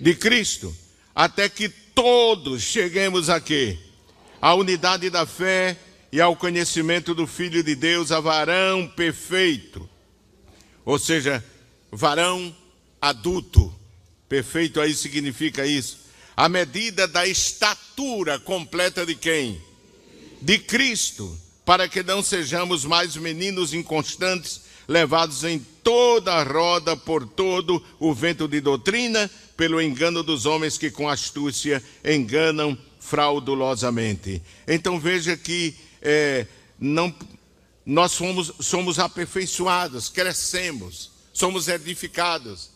de 0.00 0.14
Cristo, 0.14 0.74
até 1.14 1.50
que 1.50 1.70
todos 2.00 2.62
cheguemos 2.62 3.28
aqui, 3.28 3.76
à 4.40 4.54
unidade 4.54 5.10
da 5.10 5.26
fé 5.26 5.76
e 6.12 6.20
ao 6.20 6.36
conhecimento 6.36 7.12
do 7.12 7.26
Filho 7.26 7.60
de 7.60 7.74
Deus, 7.74 8.12
a 8.12 8.20
varão 8.20 8.86
perfeito. 8.86 9.90
Ou 10.84 10.96
seja, 10.96 11.44
varão 11.90 12.54
adulto. 13.00 13.74
Perfeito 14.28 14.80
aí 14.80 14.94
significa 14.94 15.66
isso. 15.66 15.98
A 16.36 16.48
medida 16.48 17.08
da 17.08 17.26
estatura 17.26 18.38
completa 18.38 19.04
de 19.04 19.16
quem? 19.16 19.60
De 20.40 20.56
Cristo, 20.56 21.36
para 21.64 21.88
que 21.88 22.04
não 22.04 22.22
sejamos 22.22 22.84
mais 22.84 23.16
meninos 23.16 23.74
inconstantes, 23.74 24.60
levados 24.86 25.42
em 25.42 25.58
toda 25.82 26.32
a 26.32 26.44
roda 26.44 26.96
por 26.96 27.26
todo 27.26 27.84
o 27.98 28.14
vento 28.14 28.46
de 28.46 28.60
doutrina, 28.60 29.28
pelo 29.58 29.82
engano 29.82 30.22
dos 30.22 30.46
homens 30.46 30.78
que 30.78 30.88
com 30.88 31.08
astúcia 31.08 31.82
enganam 32.04 32.78
fraudulosamente. 33.00 34.40
Então 34.68 35.00
veja 35.00 35.36
que 35.36 35.74
é, 36.00 36.46
não, 36.78 37.12
nós 37.84 38.12
somos, 38.12 38.52
somos 38.60 39.00
aperfeiçoados, 39.00 40.08
crescemos, 40.08 41.10
somos 41.32 41.66
edificados 41.66 42.70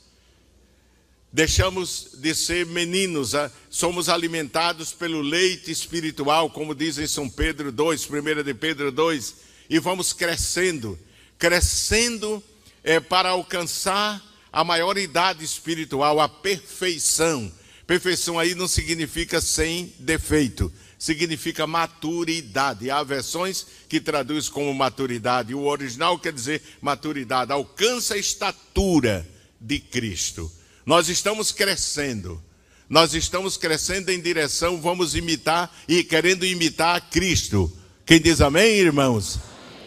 deixamos 1.33 2.11
de 2.18 2.35
ser 2.35 2.66
meninos, 2.66 3.33
somos 3.71 4.11
alimentados 4.11 4.92
pelo 4.92 5.23
leite 5.23 5.71
espiritual, 5.71 6.51
como 6.51 6.75
diz 6.75 6.99
em 6.99 7.07
São 7.07 7.27
Pedro 7.27 7.73
2, 7.73 8.07
1 8.11 8.42
de 8.45 8.53
Pedro 8.53 8.92
2, 8.92 9.35
e 9.71 9.79
vamos 9.79 10.12
crescendo, 10.12 10.99
crescendo 11.38 12.45
é, 12.85 13.01
para 13.01 13.31
alcançar 13.31 14.23
a 14.53 14.62
maioridade 14.62 15.43
espiritual, 15.43 16.21
a 16.21 16.29
perfeição. 16.29 17.51
Perfeição 17.87 18.38
aí 18.38 18.55
não 18.55 18.69
significa 18.69 19.41
sem 19.41 19.93
defeito, 19.99 20.71
significa 20.99 21.67
maturidade. 21.67 22.91
Há 22.91 23.03
versões 23.03 23.67
que 23.88 24.01
traduz 24.01 24.49
como 24.49 24.73
maturidade. 24.75 25.55
O 25.55 25.65
original 25.65 26.19
quer 26.19 26.33
dizer 26.33 26.62
maturidade, 26.81 27.51
alcança 27.51 28.15
a 28.15 28.19
estatura 28.19 29.27
de 29.61 29.79
Cristo. 29.79 30.53
Nós 30.85 31.09
estamos 31.09 31.51
crescendo. 31.51 32.43
Nós 32.88 33.15
estamos 33.15 33.57
crescendo 33.57 34.11
em 34.11 34.21
direção, 34.21 34.79
vamos 34.79 35.15
imitar 35.15 35.75
e 35.88 36.05
querendo 36.05 36.45
imitar 36.45 36.97
a 36.97 37.01
Cristo. 37.01 37.73
Quem 38.05 38.21
diz 38.21 38.43
amém, 38.43 38.77
irmãos? 38.77 39.38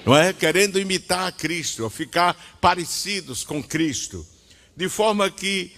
Não 0.04 0.16
é? 0.16 0.34
Querendo 0.34 0.80
imitar 0.80 1.28
a 1.28 1.32
Cristo, 1.32 1.88
ficar 1.90 2.58
parecidos 2.60 3.44
com 3.44 3.62
Cristo. 3.62 4.26
De 4.76 4.90
forma 4.90 5.30
que 5.32 5.72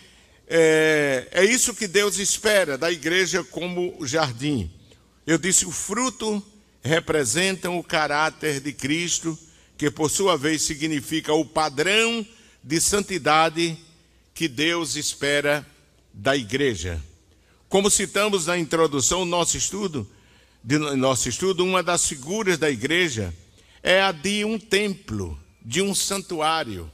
é, 0.47 1.27
é 1.31 1.45
isso 1.45 1.73
que 1.73 1.87
Deus 1.87 2.17
espera 2.17 2.77
da 2.77 2.91
igreja 2.91 3.43
como 3.43 3.97
jardim. 4.05 4.71
Eu 5.25 5.37
disse: 5.37 5.65
o 5.65 5.71
fruto 5.71 6.41
representa 6.81 7.69
o 7.69 7.83
caráter 7.83 8.61
de 8.61 8.71
Cristo, 8.71 9.37
que 9.77 9.91
por 9.91 10.09
sua 10.09 10.37
vez 10.37 10.61
significa 10.61 11.33
o 11.33 11.45
padrão 11.45 12.25
de 12.63 12.79
santidade 12.79 13.77
que 14.33 14.47
Deus 14.47 14.95
espera 14.95 15.65
da 16.13 16.35
igreja. 16.35 17.01
Como 17.67 17.89
citamos 17.89 18.45
na 18.45 18.57
introdução 18.57 19.25
nosso 19.25 19.57
estudo, 19.57 20.09
de 20.63 20.77
nosso 20.77 21.27
estudo, 21.27 21.65
uma 21.65 21.83
das 21.83 22.07
figuras 22.07 22.57
da 22.57 22.69
igreja 22.69 23.33
é 23.83 24.01
a 24.01 24.11
de 24.11 24.45
um 24.45 24.57
templo, 24.57 25.37
de 25.61 25.81
um 25.81 25.93
santuário. 25.93 26.89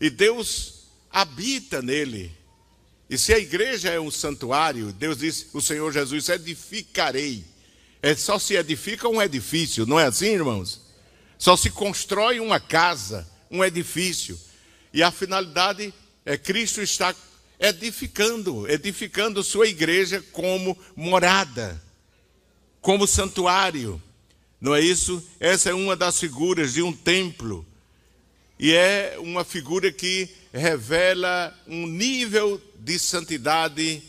E 0.00 0.08
Deus 0.08 0.79
habita 1.10 1.82
nele. 1.82 2.32
E 3.08 3.18
se 3.18 3.34
a 3.34 3.38
igreja 3.38 3.90
é 3.90 3.98
um 3.98 4.10
santuário, 4.10 4.92
Deus 4.92 5.18
disse, 5.18 5.48
o 5.52 5.60
Senhor 5.60 5.92
Jesus, 5.92 6.28
edificarei. 6.28 7.44
É 8.00 8.14
só 8.14 8.38
se 8.38 8.54
edifica 8.54 9.08
um 9.08 9.20
edifício, 9.20 9.84
não 9.84 9.98
é 9.98 10.06
assim, 10.06 10.28
irmãos? 10.28 10.80
Só 11.36 11.56
se 11.56 11.70
constrói 11.70 12.38
uma 12.38 12.60
casa, 12.60 13.28
um 13.50 13.64
edifício. 13.64 14.38
E 14.92 15.02
a 15.02 15.10
finalidade 15.10 15.92
é 16.24 16.36
Cristo 16.36 16.80
está 16.80 17.14
edificando, 17.58 18.70
edificando 18.70 19.42
sua 19.42 19.66
igreja 19.66 20.24
como 20.32 20.78
morada, 20.94 21.82
como 22.80 23.06
santuário. 23.06 24.00
Não 24.60 24.74
é 24.74 24.80
isso? 24.80 25.22
Essa 25.40 25.70
é 25.70 25.74
uma 25.74 25.96
das 25.96 26.18
figuras 26.20 26.74
de 26.74 26.82
um 26.82 26.92
templo. 26.92 27.66
E 28.58 28.72
é 28.72 29.16
uma 29.18 29.44
figura 29.44 29.90
que 29.90 30.28
revela 30.52 31.56
um 31.66 31.86
nível 31.86 32.60
de 32.78 32.98
santidade 32.98 34.02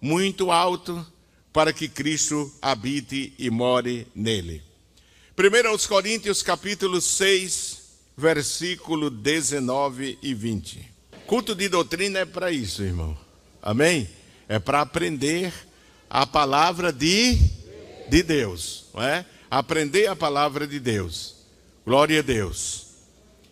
muito 0.00 0.50
alto 0.50 1.06
para 1.52 1.72
que 1.72 1.88
Cristo 1.88 2.52
habite 2.60 3.32
e 3.38 3.48
more 3.48 4.06
nele. 4.14 4.62
1 5.38 5.68
aos 5.68 5.86
Coríntios 5.86 6.42
capítulo 6.42 7.00
6, 7.00 7.82
versículo 8.16 9.08
19 9.10 10.18
e 10.22 10.34
20. 10.34 10.92
Culto 11.26 11.54
de 11.54 11.68
doutrina 11.68 12.20
é 12.20 12.24
para 12.24 12.50
isso, 12.50 12.82
irmão. 12.82 13.16
Amém? 13.62 14.08
É 14.48 14.58
para 14.58 14.80
aprender 14.80 15.52
a 16.10 16.26
palavra 16.26 16.92
de, 16.92 17.38
de 18.08 18.22
Deus, 18.22 18.86
não 18.92 19.02
é? 19.02 19.24
Aprender 19.50 20.06
a 20.06 20.16
palavra 20.16 20.66
de 20.66 20.78
Deus. 20.78 21.36
Glória 21.84 22.18
a 22.18 22.22
Deus. 22.22 22.83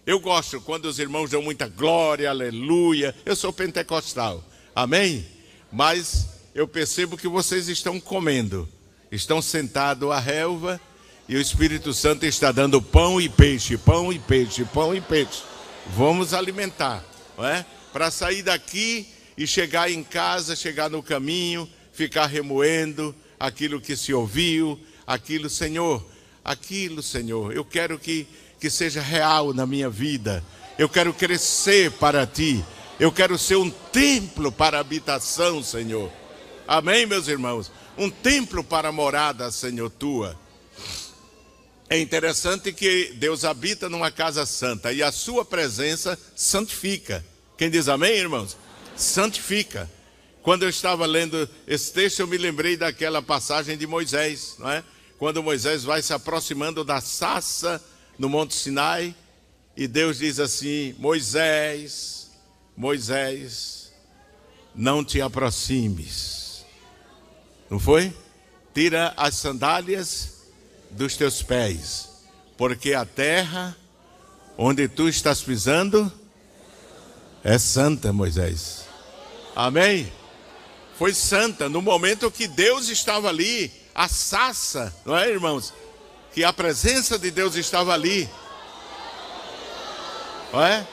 Eu 0.05 0.19
gosto 0.19 0.61
quando 0.61 0.87
os 0.87 0.99
irmãos 0.99 1.31
dão 1.31 1.41
muita 1.41 1.69
glória, 1.69 2.29
aleluia. 2.29 3.15
Eu 3.25 3.37
sou 3.37 3.53
pentecostal. 3.53 4.45
Amém? 4.75 5.25
Mas 5.71 6.27
eu 6.53 6.67
percebo 6.67 7.17
que 7.17 7.29
vocês 7.29 7.69
estão 7.69 8.01
comendo. 8.01 8.69
Estão 9.13 9.41
sentados 9.41 10.11
à 10.11 10.19
relva 10.19 10.81
e 11.29 11.37
o 11.37 11.41
Espírito 11.41 11.95
Santo 11.95 12.27
está 12.27 12.51
dando 12.51 12.83
pão 12.83 13.21
e 13.21 13.29
peixe, 13.29 13.77
pão 13.77 14.13
e 14.13 14.19
peixe, 14.19 14.65
pão 14.65 14.93
e 14.93 15.01
peixe. 15.01 15.45
Vamos 15.95 16.35
alimentar, 16.35 17.05
não 17.39 17.47
é? 17.47 17.65
Para 17.93 18.11
sair 18.11 18.43
daqui 18.43 19.07
e 19.39 19.47
chegar 19.47 19.89
em 19.89 20.03
casa, 20.03 20.57
chegar 20.57 20.91
no 20.91 21.01
caminho, 21.01 21.69
ficar 21.93 22.27
remoendo 22.27 23.15
aquilo 23.39 23.81
que 23.81 23.97
se 23.97 24.13
ouviu, 24.13 24.81
aquilo, 25.07 25.49
Senhor, 25.49 26.05
aquilo, 26.45 27.03
Senhor. 27.03 27.53
Eu 27.53 27.65
quero 27.65 27.99
que 28.01 28.27
que 28.63 28.71
seja 28.71 29.01
real 29.01 29.53
na 29.53 29.67
minha 29.67 29.91
vida. 29.91 30.41
Eu 30.79 30.89
quero 30.89 31.13
crescer 31.13 31.91
para 31.91 32.25
ti. 32.25 32.65
Eu 33.01 33.11
quero 33.11 33.37
ser 33.37 33.57
um 33.57 33.69
templo 33.69 34.53
para 34.53 34.79
habitação, 34.79 35.65
Senhor. 35.65 36.09
Amém, 36.69 37.05
meus 37.05 37.27
irmãos? 37.27 37.73
Um 37.99 38.09
templo 38.09 38.63
para 38.63 38.93
morada, 38.93 39.51
Senhor, 39.51 39.91
tua. 39.91 40.39
É 41.91 41.99
interessante 41.99 42.73
que 42.73 43.13
Deus 43.17 43.45
habita 43.45 43.89
numa 43.89 44.13
casa 44.13 44.47
santa 44.47 44.93
e 44.93 45.03
a 45.03 45.11
sua 45.11 45.45
presença 45.45 46.17
santifica. 46.37 47.25
Quem 47.59 47.69
diz 47.69 47.89
amém, 47.89 48.13
irmãos? 48.13 48.57
Santifica. 48.95 49.91
Quando 50.41 50.63
eu 50.63 50.69
estava 50.69 51.05
lendo 51.05 51.51
esse 51.67 51.93
texto, 51.93 52.21
eu 52.21 52.29
me 52.29 52.39
lembrei 52.39 52.77
daquela 52.77 53.21
passagem 53.21 53.77
de 53.77 53.89
Moisés, 53.89 54.55
não 54.61 54.71
é? 54.71 54.85
Quando 55.19 55.43
Moisés 55.43 55.83
vai 55.83 56.01
se 56.01 56.13
aproximando 56.13 56.85
da 56.85 57.01
saça 57.01 57.83
no 58.23 58.29
Monte 58.29 58.55
Sinai, 58.55 59.17
e 59.77 59.89
Deus 59.89 60.19
diz 60.19 60.39
assim: 60.39 60.95
Moisés, 60.97 62.31
Moisés, 62.77 63.93
não 64.73 65.05
te 65.05 65.21
aproximes. 65.21 66.65
Não 67.69 67.81
foi? 67.81 68.15
Tira 68.73 69.13
as 69.17 69.35
sandálias 69.35 70.45
dos 70.89 71.17
teus 71.17 71.43
pés, 71.43 72.11
porque 72.57 72.95
a 72.95 73.05
terra 73.05 73.77
onde 74.57 74.87
tu 74.87 75.09
estás 75.09 75.43
pisando 75.43 76.11
é 77.43 77.59
santa, 77.59 78.13
Moisés. 78.13 78.85
Amém? 79.57 80.13
Foi 80.97 81.13
santa 81.13 81.69
no 81.69 81.83
momento 81.83 82.31
que 82.31 82.47
Deus 82.47 82.89
estava 82.89 83.29
ali, 83.29 83.73
a 83.93 84.09
não 85.05 85.17
é, 85.17 85.29
irmãos? 85.29 85.75
Que 86.33 86.45
a 86.45 86.53
presença 86.53 87.19
de 87.19 87.31
Deus 87.31 87.57
estava 87.57 87.93
ali. 87.93 88.29
É? 90.55 90.85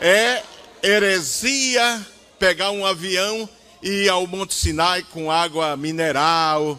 é 0.00 0.42
heresia 0.82 2.06
pegar 2.38 2.70
um 2.70 2.84
avião 2.84 3.48
e 3.82 4.04
ir 4.04 4.08
ao 4.08 4.26
Monte 4.26 4.54
Sinai 4.54 5.02
com 5.02 5.30
água 5.30 5.76
mineral, 5.76 6.78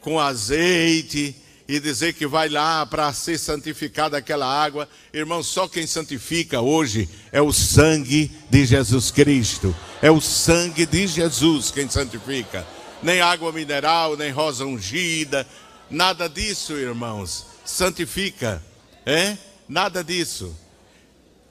com 0.00 0.18
azeite 0.18 1.36
e 1.68 1.80
dizer 1.80 2.12
que 2.12 2.26
vai 2.26 2.48
lá 2.48 2.84
para 2.84 3.12
ser 3.12 3.38
santificada 3.38 4.18
aquela 4.18 4.46
água. 4.46 4.88
Irmão, 5.12 5.42
só 5.42 5.68
quem 5.68 5.86
santifica 5.86 6.60
hoje 6.60 7.08
é 7.30 7.40
o 7.40 7.52
sangue 7.52 8.30
de 8.50 8.66
Jesus 8.66 9.10
Cristo. 9.10 9.74
É 10.02 10.10
o 10.10 10.20
sangue 10.20 10.84
de 10.84 11.06
Jesus 11.06 11.70
quem 11.70 11.88
santifica. 11.88 12.66
Nem 13.02 13.20
água 13.20 13.52
mineral, 13.52 14.16
nem 14.16 14.30
rosa 14.30 14.64
ungida, 14.64 15.46
Nada 15.92 16.26
disso, 16.26 16.72
irmãos. 16.72 17.44
Santifica, 17.66 18.62
é? 19.04 19.36
Nada 19.68 20.02
disso. 20.02 20.56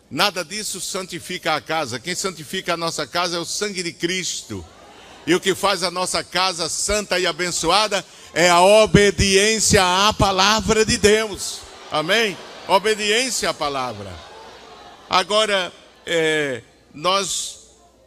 Nada 0.10 0.44
disso 0.44 0.82
santifica 0.82 1.54
a 1.54 1.62
casa. 1.62 2.00
Quem 2.00 2.16
santifica 2.16 2.74
a 2.74 2.78
nossa 2.78 3.06
casa 3.06 3.38
é 3.38 3.40
o 3.40 3.46
sangue 3.46 3.84
de 3.84 3.94
Cristo. 3.94 4.66
E 5.28 5.36
o 5.36 5.40
que 5.40 5.54
faz 5.54 5.84
a 5.84 5.92
nossa 5.92 6.24
casa 6.24 6.68
santa 6.68 7.20
e 7.20 7.28
abençoada 7.28 8.04
é 8.34 8.50
a 8.50 8.62
obediência 8.62 9.84
à 10.08 10.12
palavra 10.12 10.84
de 10.84 10.98
Deus. 10.98 11.60
Amém? 11.92 12.36
Obediência 12.68 13.52
à 13.52 13.54
palavra. 13.54 14.12
Agora, 15.08 15.72
é, 16.04 16.64
nós 16.96 17.60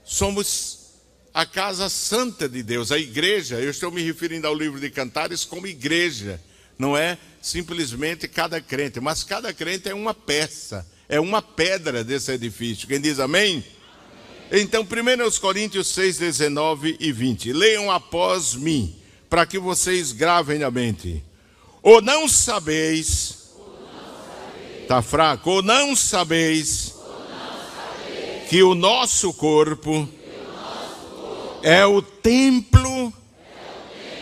somos 0.04 0.73
a 1.34 1.44
casa 1.44 1.88
santa 1.88 2.48
de 2.48 2.62
Deus, 2.62 2.92
a 2.92 2.98
igreja. 2.98 3.56
Eu 3.56 3.70
estou 3.70 3.90
me 3.90 4.00
referindo 4.00 4.46
ao 4.46 4.54
livro 4.54 4.78
de 4.78 4.88
Cantares 4.88 5.44
como 5.44 5.66
igreja, 5.66 6.40
não 6.78 6.96
é 6.96 7.18
simplesmente 7.42 8.28
cada 8.28 8.60
crente, 8.60 9.00
mas 9.00 9.24
cada 9.24 9.52
crente 9.52 9.88
é 9.88 9.94
uma 9.94 10.14
peça, 10.14 10.86
é 11.08 11.18
uma 11.18 11.42
pedra 11.42 12.04
desse 12.04 12.30
edifício. 12.32 12.86
Quem 12.86 13.00
diz 13.00 13.18
amém? 13.18 13.64
Então, 14.52 14.82
1 14.82 15.40
Coríntios 15.40 15.88
6, 15.88 16.18
19 16.18 16.96
e 17.00 17.10
20. 17.10 17.52
Leiam 17.52 17.90
após 17.90 18.54
mim, 18.54 18.94
para 19.28 19.44
que 19.44 19.58
vocês 19.58 20.12
gravem 20.12 20.60
na 20.60 20.70
mente. 20.70 21.22
Ou 21.82 22.00
não 22.00 22.28
sabeis, 22.28 23.50
está 24.82 25.02
fraco, 25.02 25.50
ou 25.50 25.62
não 25.62 25.96
sabeis, 25.96 26.94
ou 26.96 27.08
não 27.08 27.56
sabeis 27.74 28.48
que 28.48 28.62
o 28.62 28.74
nosso 28.74 29.32
corpo 29.34 30.08
é 31.64 31.86
o 31.86 32.02
templo 32.02 33.10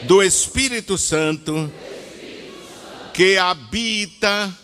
do 0.04 0.22
Espírito 0.22 0.96
Santo 0.96 1.72
que 3.12 3.36
habita 3.36 4.56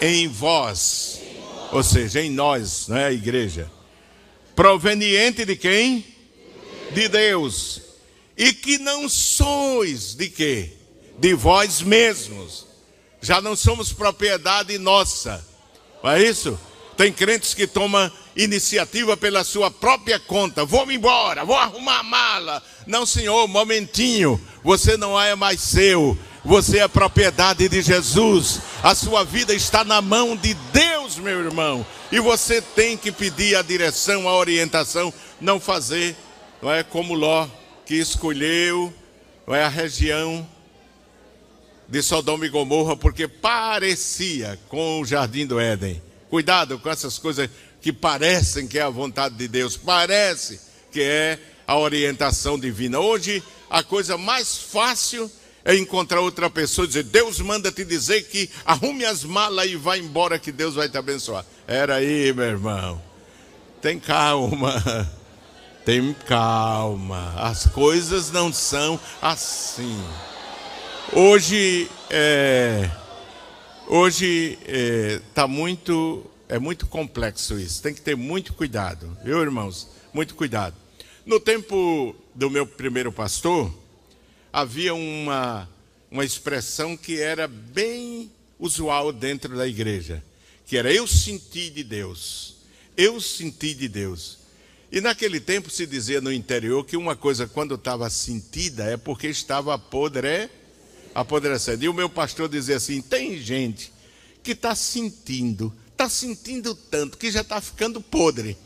em 0.00 0.26
vós, 0.26 1.20
ou 1.70 1.80
seja, 1.84 2.20
em 2.20 2.28
nós, 2.28 2.88
não 2.88 2.96
é 2.96 3.04
a 3.04 3.12
igreja. 3.12 3.70
Proveniente 4.56 5.44
de 5.44 5.54
quem? 5.54 6.04
De 6.90 7.06
Deus. 7.08 7.80
E 8.36 8.52
que 8.52 8.78
não 8.78 9.08
sois 9.08 10.16
de 10.16 10.28
quê? 10.28 10.72
De 11.20 11.34
vós 11.34 11.80
mesmos. 11.80 12.66
Já 13.22 13.40
não 13.40 13.54
somos 13.54 13.92
propriedade 13.92 14.76
nossa. 14.76 15.46
Não 16.02 16.10
é 16.10 16.20
isso? 16.20 16.58
Tem 16.96 17.12
crentes 17.12 17.54
que 17.54 17.66
tomam 17.66 18.10
iniciativa 18.36 19.16
pela 19.16 19.44
sua 19.44 19.70
própria 19.70 20.18
conta. 20.18 20.64
Vou 20.64 20.86
me 20.86 20.94
embora, 20.96 21.44
vou 21.44 21.56
arrumar 21.56 22.00
a 22.00 22.02
mala. 22.02 22.62
Não, 22.86 23.04
senhor, 23.06 23.46
momentinho. 23.48 24.40
Você 24.62 24.96
não 24.96 25.20
é 25.20 25.34
mais 25.34 25.60
seu. 25.60 26.16
Você 26.44 26.78
é 26.78 26.88
propriedade 26.88 27.68
de 27.68 27.82
Jesus. 27.82 28.60
A 28.82 28.94
sua 28.94 29.24
vida 29.24 29.54
está 29.54 29.82
na 29.82 30.02
mão 30.02 30.36
de 30.36 30.54
Deus, 30.72 31.16
meu 31.16 31.40
irmão. 31.40 31.86
E 32.12 32.20
você 32.20 32.60
tem 32.60 32.96
que 32.96 33.10
pedir 33.10 33.56
a 33.56 33.62
direção, 33.62 34.28
a 34.28 34.36
orientação, 34.36 35.12
não 35.40 35.58
fazer, 35.58 36.14
não 36.60 36.70
é 36.72 36.82
como 36.82 37.14
Ló 37.14 37.48
que 37.86 37.94
escolheu, 37.94 38.92
não 39.46 39.54
é 39.54 39.64
a 39.64 39.68
região 39.68 40.46
de 41.88 42.02
Sodoma 42.02 42.46
e 42.46 42.48
Gomorra 42.48 42.96
porque 42.96 43.28
parecia 43.28 44.58
com 44.68 45.00
o 45.00 45.04
jardim 45.04 45.46
do 45.46 45.60
Éden. 45.60 46.00
Cuidado 46.34 46.80
com 46.80 46.90
essas 46.90 47.16
coisas 47.16 47.48
que 47.80 47.92
parecem 47.92 48.66
que 48.66 48.76
é 48.76 48.82
a 48.82 48.90
vontade 48.90 49.36
de 49.36 49.46
Deus, 49.46 49.76
parece 49.76 50.60
que 50.90 51.00
é 51.00 51.38
a 51.64 51.78
orientação 51.78 52.58
divina. 52.58 52.98
Hoje, 52.98 53.40
a 53.70 53.84
coisa 53.84 54.18
mais 54.18 54.58
fácil 54.58 55.30
é 55.64 55.76
encontrar 55.76 56.18
outra 56.18 56.50
pessoa 56.50 56.86
e 56.86 56.88
dizer: 56.88 57.04
Deus 57.04 57.38
manda 57.38 57.70
te 57.70 57.84
dizer 57.84 58.24
que 58.24 58.50
arrume 58.66 59.04
as 59.04 59.22
malas 59.22 59.70
e 59.70 59.76
vá 59.76 59.96
embora, 59.96 60.36
que 60.36 60.50
Deus 60.50 60.74
vai 60.74 60.88
te 60.88 60.98
abençoar. 60.98 61.46
Era 61.68 61.94
aí, 61.94 62.32
meu 62.32 62.46
irmão. 62.46 63.00
Tem 63.80 64.00
calma. 64.00 64.82
Tem 65.86 66.12
calma, 66.26 67.32
as 67.36 67.68
coisas 67.68 68.32
não 68.32 68.52
são 68.52 68.98
assim. 69.22 70.02
Hoje 71.12 71.88
é, 72.10 72.90
hoje 73.86 74.58
é, 74.66 75.20
tá 75.34 75.46
muito 75.46 76.24
é 76.48 76.58
muito 76.58 76.86
complexo 76.86 77.58
isso. 77.58 77.82
Tem 77.82 77.94
que 77.94 78.00
ter 78.00 78.16
muito 78.16 78.52
cuidado, 78.52 79.16
viu, 79.24 79.40
irmãos? 79.40 79.88
Muito 80.12 80.34
cuidado. 80.34 80.76
No 81.24 81.40
tempo 81.40 82.14
do 82.34 82.50
meu 82.50 82.66
primeiro 82.66 83.10
pastor, 83.10 83.74
havia 84.52 84.94
uma 84.94 85.68
uma 86.10 86.24
expressão 86.24 86.96
que 86.96 87.20
era 87.20 87.48
bem 87.48 88.30
usual 88.56 89.12
dentro 89.12 89.56
da 89.56 89.66
igreja, 89.66 90.22
que 90.64 90.76
era 90.76 90.92
eu 90.92 91.08
senti 91.08 91.70
de 91.70 91.82
Deus. 91.82 92.54
Eu 92.96 93.20
senti 93.20 93.74
de 93.74 93.88
Deus. 93.88 94.38
E 94.92 95.00
naquele 95.00 95.40
tempo 95.40 95.68
se 95.68 95.84
dizia 95.86 96.20
no 96.20 96.32
interior 96.32 96.84
que 96.84 96.96
uma 96.96 97.16
coisa, 97.16 97.48
quando 97.48 97.74
estava 97.74 98.08
sentida, 98.08 98.84
é 98.84 98.96
porque 98.96 99.26
estava 99.26 99.76
podre, 99.76 100.48
apodrecendo. 101.14 101.84
E 101.84 101.88
o 101.88 101.94
meu 101.94 102.08
pastor 102.08 102.48
dizia 102.48 102.76
assim: 102.76 103.00
tem 103.00 103.38
gente 103.38 103.92
que 104.42 104.52
está 104.52 104.74
sentindo, 104.74 105.72
está 105.92 106.08
sentindo 106.08 106.74
tanto 106.74 107.16
que 107.16 107.30
já 107.30 107.42
está 107.42 107.60
ficando 107.60 108.00
podre. 108.00 108.56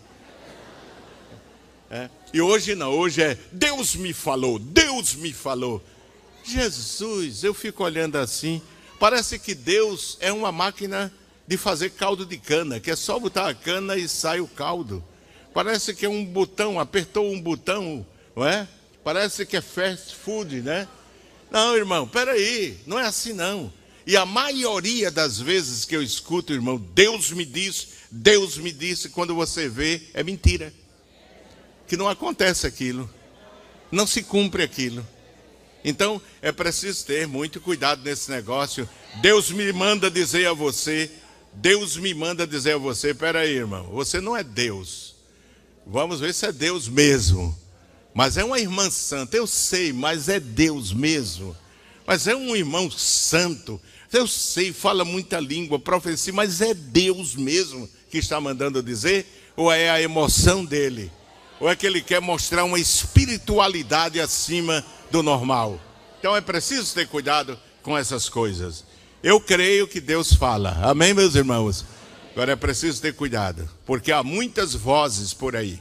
É. 1.91 2.09
E 2.33 2.41
hoje 2.41 2.75
não, 2.75 2.93
hoje 2.93 3.23
é 3.23 3.39
Deus 3.53 3.95
me 3.95 4.13
falou, 4.13 4.59
Deus 4.59 5.15
me 5.15 5.33
falou. 5.33 5.83
Jesus, 6.45 7.45
eu 7.45 7.53
fico 7.53 7.85
olhando 7.85 8.17
assim, 8.17 8.63
parece 8.99 9.39
que 9.39 9.55
Deus 9.55 10.17
é 10.21 10.33
uma 10.33 10.51
máquina 10.51 11.13
de 11.47 11.57
fazer 11.57 11.91
caldo 11.91 12.27
de 12.27 12.37
cana, 12.39 12.81
que 12.81 12.91
é 12.91 12.97
só 12.97 13.19
botar 13.19 13.49
a 13.49 13.55
cana 13.55 13.97
e 13.97 14.09
sai 14.09 14.41
o 14.41 14.49
caldo. 14.49 15.05
Parece 15.55 15.95
que 15.95 16.05
é 16.05 16.09
um 16.09 16.25
botão, 16.25 16.79
apertou 16.79 17.31
um 17.31 17.41
botão, 17.41 18.07
não 18.37 18.47
é? 18.47 18.69
Parece 19.03 19.47
que 19.47 19.57
é 19.57 19.61
fast 19.61 20.15
food, 20.15 20.61
né? 20.61 20.87
Não, 21.51 21.77
irmão, 21.77 22.07
peraí, 22.07 22.79
não 22.87 22.99
é 22.99 23.07
assim 23.07 23.33
não. 23.33 23.73
E 24.07 24.17
a 24.17 24.25
maioria 24.25 25.11
das 25.11 25.39
vezes 25.39 25.85
que 25.85 25.95
eu 25.95 26.03
escuto, 26.03 26.53
irmão, 26.53 26.79
Deus 26.79 27.31
me 27.31 27.45
disse, 27.45 27.89
Deus 28.11 28.57
me 28.57 28.73
disse, 28.73 29.11
quando 29.11 29.35
você 29.35 29.69
vê, 29.69 30.03
é 30.15 30.23
mentira. 30.23 30.73
Que 31.87 31.97
não 31.97 32.09
acontece 32.09 32.67
aquilo. 32.67 33.09
Não 33.93 34.07
se 34.07 34.23
cumpre 34.23 34.63
aquilo. 34.63 35.07
Então, 35.85 36.21
é 36.43 36.51
preciso 36.51 37.05
ter 37.07 37.27
muito 37.27 37.61
cuidado 37.61 38.03
nesse 38.03 38.31
negócio. 38.31 38.89
Deus 39.21 39.51
me 39.51 39.73
manda 39.73 40.11
dizer 40.11 40.47
a 40.47 40.53
você, 40.53 41.11
Deus 41.53 41.97
me 41.97 42.13
manda 42.15 42.47
dizer 42.47 42.75
a 42.75 42.79
você, 42.79 43.15
peraí, 43.15 43.57
irmão, 43.57 43.85
você 43.91 44.21
não 44.21 44.37
é 44.37 44.43
Deus. 44.43 45.17
Vamos 45.87 46.21
ver 46.21 46.35
se 46.35 46.47
é 46.47 46.53
Deus 46.53 46.89
mesmo. 46.89 47.57
Mas 48.19 48.37
é 48.37 48.43
uma 48.43 48.59
irmã 48.59 48.91
santa, 48.91 49.37
eu 49.37 49.47
sei, 49.47 49.93
mas 49.93 50.29
é 50.29 50.41
Deus 50.41 50.93
mesmo. 50.93 51.57
Mas 52.05 52.27
é 52.27 52.35
um 52.35 52.57
irmão 52.57 52.91
santo, 52.91 53.81
eu 54.13 54.27
sei, 54.27 54.73
fala 54.73 55.05
muita 55.05 55.39
língua, 55.39 55.79
profecia, 55.79 56.33
mas 56.33 56.61
é 56.61 56.75
Deus 56.75 57.37
mesmo 57.37 57.89
que 58.11 58.19
está 58.19 58.41
mandando 58.41 58.83
dizer? 58.83 59.25
Ou 59.55 59.71
é 59.71 59.89
a 59.89 60.03
emoção 60.03 60.65
dele? 60.65 61.13
Ou 61.61 61.71
é 61.71 61.77
que 61.77 61.87
ele 61.87 62.03
quer 62.03 62.21
mostrar 62.21 62.65
uma 62.65 62.81
espiritualidade 62.81 64.21
acima 64.21 64.85
do 65.13 65.23
normal? 65.23 65.81
Então 66.19 66.35
é 66.35 66.41
preciso 66.41 66.93
ter 66.93 67.07
cuidado 67.07 67.57
com 67.85 67.97
essas 67.97 68.29
coisas. 68.29 68.85
Eu 69.23 69.41
creio 69.41 69.87
que 69.87 70.01
Deus 70.01 70.33
fala. 70.33 70.77
Amém, 70.83 71.15
meus 71.15 71.37
irmãos? 71.37 71.85
Agora 72.33 72.51
é 72.51 72.57
preciso 72.57 73.01
ter 73.01 73.15
cuidado, 73.15 73.71
porque 73.87 74.11
há 74.11 74.25
muitas 74.25 74.75
vozes 74.75 75.33
por 75.33 75.55
aí. 75.55 75.81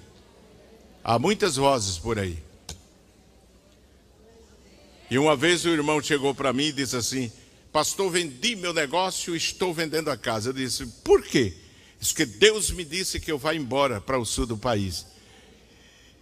Há 1.08 1.18
muitas 1.18 1.55
vozes 1.55 1.97
por 1.97 2.20
aí. 2.20 2.38
E 5.10 5.18
uma 5.18 5.38
vez 5.38 5.64
o 5.64 5.70
irmão 5.70 6.01
chegou 6.01 6.36
para 6.36 6.51
mim 6.51 6.66
e 6.66 6.74
disse 6.74 6.97
assim: 6.97 7.32
Pastor, 7.72 8.12
vendi 8.12 8.58
meu 8.58 8.74
negócio, 8.74 9.34
estou 9.34 9.74
vendendo 9.74 10.12
a 10.12 10.18
casa. 10.18 10.49
Eu 10.49 10.53
disse: 10.53 10.86
Por 11.05 11.24
quê? 11.24 11.55
Diz 11.97 12.12
que 12.12 12.26
Deus 12.26 12.72
me 12.72 12.84
disse 12.84 13.22
que 13.22 13.32
eu 13.32 13.38
vá 13.38 13.55
embora 13.55 14.01
para 14.01 14.20
o 14.20 14.26
sul 14.26 14.45
do 14.45 14.58
país. 14.58 15.05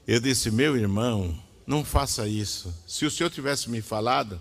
Eu 0.08 0.20
disse: 0.20 0.52
Meu 0.52 0.78
irmão, 0.78 1.36
não 1.66 1.84
faça 1.84 2.28
isso. 2.28 2.72
Se 2.88 3.08
o 3.08 3.12
senhor 3.12 3.32
tivesse 3.32 3.68
me 3.72 3.82
falado, 3.82 4.40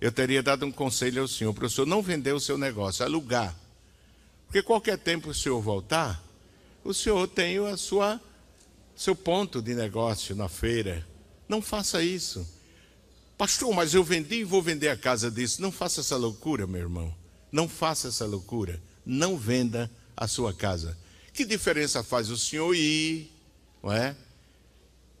eu 0.00 0.10
teria 0.10 0.42
dado 0.42 0.64
um 0.64 0.72
conselho 0.72 1.20
ao 1.20 1.28
senhor 1.28 1.52
para 1.52 1.66
o 1.66 1.70
senhor 1.70 1.86
não 1.86 2.00
vender 2.00 2.32
o 2.32 2.40
seu 2.40 2.56
negócio, 2.56 3.04
alugar. 3.04 3.54
Porque 4.46 4.62
qualquer 4.62 4.96
tempo 4.96 5.28
o 5.28 5.34
senhor 5.34 5.60
voltar, 5.60 6.24
o 6.82 6.94
senhor 6.94 7.28
tem 7.28 7.58
a 7.58 7.76
sua 7.76 8.18
seu 9.02 9.16
ponto 9.16 9.60
de 9.60 9.74
negócio 9.74 10.34
na 10.36 10.48
feira. 10.48 11.06
Não 11.48 11.60
faça 11.60 12.02
isso. 12.02 12.46
Pastor, 13.36 13.74
mas 13.74 13.94
eu 13.94 14.04
vendi 14.04 14.36
e 14.36 14.44
vou 14.44 14.62
vender 14.62 14.88
a 14.88 14.96
casa 14.96 15.28
disso. 15.28 15.60
Não 15.60 15.72
faça 15.72 16.00
essa 16.00 16.16
loucura, 16.16 16.66
meu 16.66 16.80
irmão. 16.80 17.12
Não 17.50 17.68
faça 17.68 18.08
essa 18.08 18.24
loucura. 18.24 18.80
Não 19.04 19.36
venda 19.36 19.90
a 20.16 20.28
sua 20.28 20.54
casa. 20.54 20.96
Que 21.32 21.44
diferença 21.44 22.04
faz 22.04 22.30
o 22.30 22.38
senhor 22.38 22.74
ir, 22.76 23.32
não 23.82 23.92
é? 23.92 24.14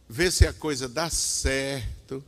Ver 0.08 0.30
se 0.30 0.46
a 0.46 0.52
coisa 0.52 0.88
dá 0.88 1.10
certo. 1.10 2.22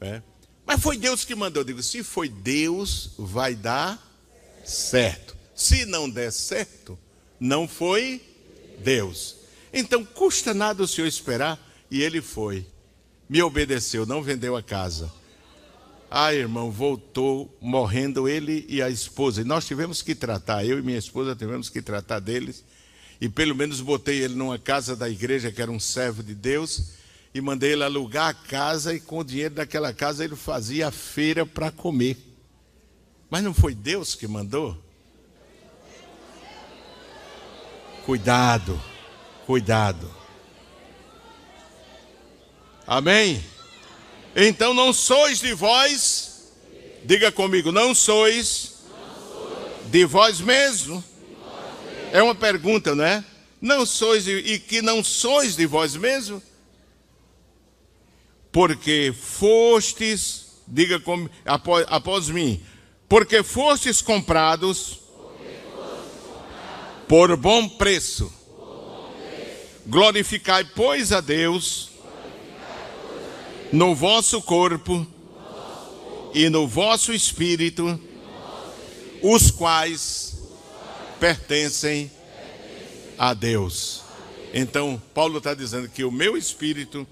É? 0.00 0.20
Mas 0.66 0.82
foi 0.82 0.98
Deus 0.98 1.24
que 1.24 1.34
mandou. 1.34 1.62
Eu 1.62 1.66
digo, 1.66 1.82
se 1.82 2.02
foi 2.02 2.28
Deus, 2.28 3.12
vai 3.16 3.54
dar 3.54 3.98
certo. 4.66 5.34
Se 5.54 5.86
não 5.86 6.10
der 6.10 6.30
certo, 6.30 6.98
não 7.40 7.66
foi 7.66 8.22
Deus. 8.80 9.37
Então 9.72 10.04
custa 10.04 10.54
nada 10.54 10.82
o 10.82 10.88
senhor 10.88 11.06
esperar. 11.06 11.58
E 11.90 12.02
ele 12.02 12.20
foi. 12.20 12.66
Me 13.28 13.42
obedeceu, 13.42 14.06
não 14.06 14.22
vendeu 14.22 14.56
a 14.56 14.62
casa. 14.62 15.12
Ah, 16.10 16.32
irmão, 16.32 16.70
voltou 16.70 17.54
morrendo 17.60 18.28
ele 18.28 18.64
e 18.68 18.80
a 18.80 18.88
esposa. 18.88 19.42
E 19.42 19.44
nós 19.44 19.66
tivemos 19.66 20.00
que 20.00 20.14
tratar, 20.14 20.64
eu 20.64 20.78
e 20.78 20.82
minha 20.82 20.98
esposa 20.98 21.36
tivemos 21.36 21.68
que 21.68 21.82
tratar 21.82 22.18
deles. 22.18 22.64
E 23.20 23.28
pelo 23.28 23.54
menos 23.54 23.80
botei 23.80 24.22
ele 24.22 24.34
numa 24.34 24.58
casa 24.58 24.96
da 24.96 25.08
igreja, 25.08 25.52
que 25.52 25.60
era 25.60 25.70
um 25.70 25.80
servo 25.80 26.22
de 26.22 26.34
Deus, 26.34 26.92
e 27.34 27.40
mandei 27.40 27.72
ele 27.72 27.84
alugar 27.84 28.28
a 28.28 28.34
casa, 28.34 28.94
e 28.94 29.00
com 29.00 29.18
o 29.18 29.24
dinheiro 29.24 29.56
daquela 29.56 29.92
casa 29.92 30.24
ele 30.24 30.36
fazia 30.36 30.88
a 30.88 30.90
feira 30.90 31.44
para 31.44 31.70
comer. 31.70 32.16
Mas 33.28 33.42
não 33.44 33.52
foi 33.52 33.74
Deus 33.74 34.14
que 34.14 34.26
mandou? 34.26 34.82
Cuidado, 38.06 38.80
cuidado. 39.48 40.14
Amém? 42.86 43.42
Então 44.36 44.74
não 44.74 44.92
sois 44.92 45.40
de 45.40 45.54
vós, 45.54 46.52
diga 47.02 47.32
comigo, 47.32 47.72
não 47.72 47.94
sois 47.94 48.74
de 49.86 50.04
vós 50.04 50.38
mesmo. 50.42 51.02
É 52.12 52.22
uma 52.22 52.34
pergunta, 52.34 52.94
não 52.94 53.02
é? 53.02 53.24
Não 53.58 53.86
sois 53.86 54.28
e 54.28 54.58
que 54.58 54.82
não 54.82 55.02
sois 55.02 55.56
de 55.56 55.64
vós 55.64 55.96
mesmo? 55.96 56.42
Porque 58.52 59.14
fostes, 59.18 60.58
diga 60.66 61.00
como 61.00 61.30
após, 61.46 61.86
após 61.88 62.28
mim, 62.28 62.62
porque 63.08 63.42
fostes 63.42 64.02
comprados 64.02 65.00
por 67.08 67.34
bom 67.34 67.66
preço. 67.66 68.37
Glorificai, 69.88 70.64
pois, 70.64 71.12
a 71.12 71.20
Deus 71.20 71.90
no 73.72 73.94
vosso 73.94 74.40
corpo 74.40 75.06
e 76.32 76.48
no 76.48 76.66
vosso 76.66 77.12
espírito, 77.12 78.00
os 79.22 79.50
quais 79.50 80.38
pertencem 81.18 82.10
a 83.18 83.34
Deus. 83.34 84.02
Então, 84.54 85.02
Paulo 85.12 85.38
está 85.38 85.52
dizendo 85.54 85.88
que 85.88 86.04
o 86.04 86.10
meu 86.10 86.36
espírito 86.36 87.06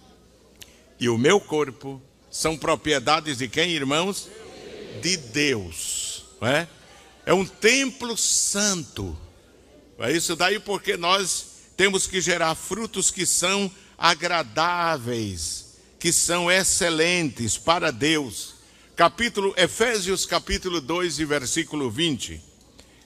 e 0.98 1.08
o 1.08 1.18
meu 1.18 1.40
corpo 1.40 2.00
são 2.30 2.56
propriedades 2.56 3.38
de 3.38 3.48
quem, 3.48 3.70
irmãos? 3.72 4.28
De 5.02 5.16
Deus. 5.16 6.24
Não 6.40 6.48
é? 6.48 6.68
é 7.26 7.34
um 7.34 7.44
templo 7.44 8.16
santo 8.16 9.16
é 9.98 10.12
isso 10.12 10.36
daí 10.36 10.58
porque 10.58 10.96
nós 10.96 11.55
temos 11.76 12.06
que 12.06 12.20
gerar 12.20 12.54
frutos 12.54 13.10
que 13.10 13.26
são 13.26 13.70
agradáveis, 13.98 15.76
que 15.98 16.12
são 16.12 16.50
excelentes 16.50 17.58
para 17.58 17.90
Deus. 17.90 18.54
Capítulo 18.96 19.52
Efésios 19.58 20.24
capítulo 20.24 20.80
2 20.80 21.18
e 21.18 21.24
versículo 21.24 21.90
20. 21.90 22.40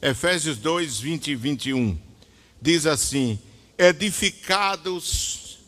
Efésios 0.01 0.57
2, 0.59 1.01
20 1.01 1.31
e 1.33 1.35
21. 1.35 1.99
Diz 2.63 2.87
assim: 2.87 3.39
edificados 3.77 5.59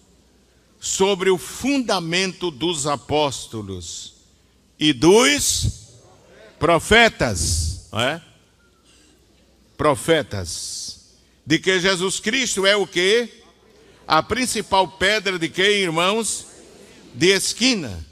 sobre 0.79 1.31
o 1.31 1.39
fundamento 1.39 2.51
dos 2.51 2.87
apóstolos 2.87 4.15
e 4.79 4.93
dos 4.93 5.89
profetas, 6.59 7.89
é? 7.93 8.21
Profetas 9.77 10.82
de 11.53 11.59
que 11.59 11.79
Jesus 11.79 12.19
Cristo 12.19 12.65
é 12.65 12.75
o 12.75 12.87
que? 12.87 13.29
a 14.07 14.23
principal 14.23 14.89
pedra 14.89 15.39
de 15.39 15.51
quem, 15.51 15.83
irmãos? 15.83 16.47
De 17.15 17.27
esquina, 17.27 18.03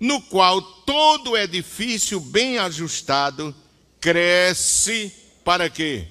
no 0.00 0.22
qual 0.22 0.62
todo 0.62 1.36
edifício 1.36 2.18
bem 2.18 2.56
ajustado 2.56 3.54
cresce 4.00 5.12
para 5.44 5.68
quê? 5.68 6.06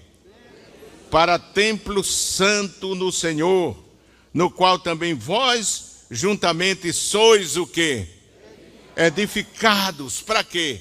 Para 1.10 1.40
templo 1.40 2.04
santo 2.04 2.94
no 2.94 3.12
Senhor, 3.12 3.76
no 4.32 4.52
qual 4.52 4.78
também 4.78 5.16
vós 5.16 6.06
juntamente 6.12 6.94
sois 6.94 7.58
o 7.58 7.66
quê? 7.66 8.08
Edificados, 8.96 10.22
para 10.22 10.44
quê? 10.44 10.80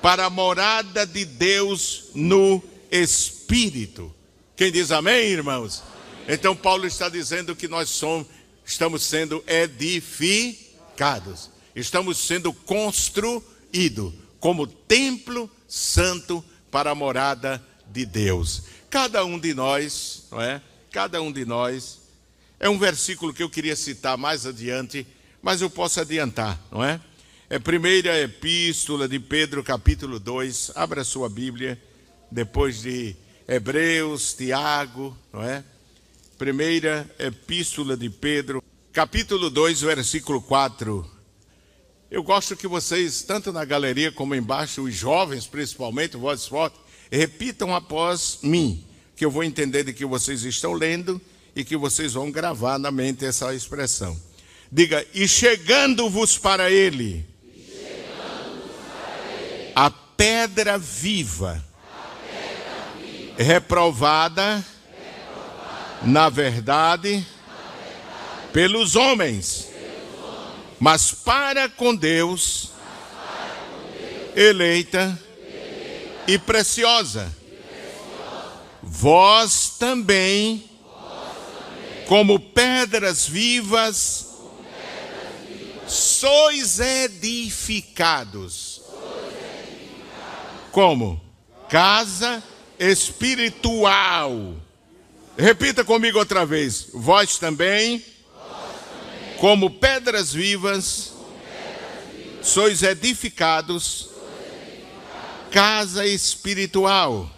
Para 0.00 0.24
a 0.24 0.30
morada 0.30 1.06
de 1.06 1.26
Deus 1.26 2.04
no 2.14 2.62
Espírito. 2.90 4.15
Quem 4.56 4.72
diz 4.72 4.90
amém, 4.90 5.28
irmãos? 5.28 5.82
Então 6.26 6.56
Paulo 6.56 6.86
está 6.86 7.10
dizendo 7.10 7.54
que 7.54 7.68
nós 7.68 7.90
somos, 7.90 8.26
estamos 8.64 9.02
sendo 9.02 9.44
edificados, 9.46 11.50
estamos 11.74 12.16
sendo 12.16 12.54
construídos 12.54 14.14
como 14.40 14.66
templo 14.66 15.50
santo 15.68 16.42
para 16.70 16.92
a 16.92 16.94
morada 16.94 17.62
de 17.88 18.06
Deus. 18.06 18.62
Cada 18.88 19.22
um 19.26 19.38
de 19.38 19.52
nós, 19.52 20.24
não 20.30 20.40
é? 20.40 20.62
Cada 20.90 21.20
um 21.20 21.30
de 21.30 21.44
nós. 21.44 22.00
É 22.58 22.66
um 22.66 22.78
versículo 22.78 23.34
que 23.34 23.42
eu 23.42 23.50
queria 23.50 23.76
citar 23.76 24.16
mais 24.16 24.46
adiante, 24.46 25.06
mas 25.42 25.60
eu 25.60 25.68
posso 25.68 26.00
adiantar, 26.00 26.58
não 26.72 26.82
é? 26.82 26.98
É 27.50 27.56
a 27.56 27.60
primeira 27.60 28.18
epístola 28.22 29.06
de 29.06 29.20
Pedro, 29.20 29.62
capítulo 29.62 30.18
2. 30.18 30.72
Abra 30.74 31.04
sua 31.04 31.28
Bíblia, 31.28 31.78
depois 32.30 32.80
de 32.80 33.14
Hebreus, 33.48 34.34
Tiago, 34.34 35.16
não 35.32 35.40
é? 35.40 35.62
Primeira 36.36 37.08
epístola 37.16 37.96
de 37.96 38.10
Pedro, 38.10 38.62
capítulo 38.92 39.48
2, 39.48 39.82
versículo 39.82 40.42
4. 40.42 41.08
Eu 42.10 42.24
gosto 42.24 42.56
que 42.56 42.66
vocês, 42.66 43.22
tanto 43.22 43.52
na 43.52 43.64
galeria 43.64 44.10
como 44.10 44.34
embaixo, 44.34 44.82
os 44.82 44.94
jovens 44.94 45.46
principalmente, 45.46 46.16
voz 46.16 46.46
forte, 46.46 46.76
repitam 47.10 47.72
após 47.72 48.40
mim, 48.42 48.84
que 49.14 49.24
eu 49.24 49.30
vou 49.30 49.44
entender 49.44 49.84
de 49.84 49.92
que 49.92 50.04
vocês 50.04 50.42
estão 50.42 50.72
lendo 50.72 51.20
e 51.54 51.64
que 51.64 51.76
vocês 51.76 52.14
vão 52.14 52.32
gravar 52.32 52.78
na 52.78 52.90
mente 52.90 53.24
essa 53.24 53.54
expressão. 53.54 54.20
Diga, 54.72 55.06
e 55.14 55.28
chegando-vos 55.28 56.36
para 56.36 56.68
ele, 56.68 57.24
para 58.88 59.32
ele 59.32 59.72
a 59.72 59.88
pedra 59.88 60.76
viva, 60.76 61.64
reprovada, 63.36 64.54
reprovada 64.54 64.76
na, 66.02 66.28
verdade, 66.28 67.14
na 67.14 67.18
verdade, 67.18 67.26
pelos 68.52 68.96
homens, 68.96 69.68
mas 70.80 71.12
para 71.12 71.68
com 71.68 71.94
Deus 71.94 72.72
eleita 74.34 75.16
e 76.26 76.38
preciosa. 76.38 77.32
Vós 78.82 79.76
também, 79.78 80.68
como 82.06 82.38
pedras 82.38 83.26
vivas, 83.26 84.34
sois 85.86 86.80
edificados. 86.80 88.82
Como? 90.72 91.20
Casa 91.68 92.42
espiritual. 92.78 94.56
Repita 95.36 95.84
comigo 95.84 96.18
outra 96.18 96.46
vez. 96.46 96.88
Vós 96.92 97.38
também, 97.38 98.04
como 99.38 99.70
pedras 99.70 100.32
vivas, 100.32 101.12
sois 102.42 102.82
edificados 102.82 104.16
casa 105.56 106.06
espiritual, 106.06 107.30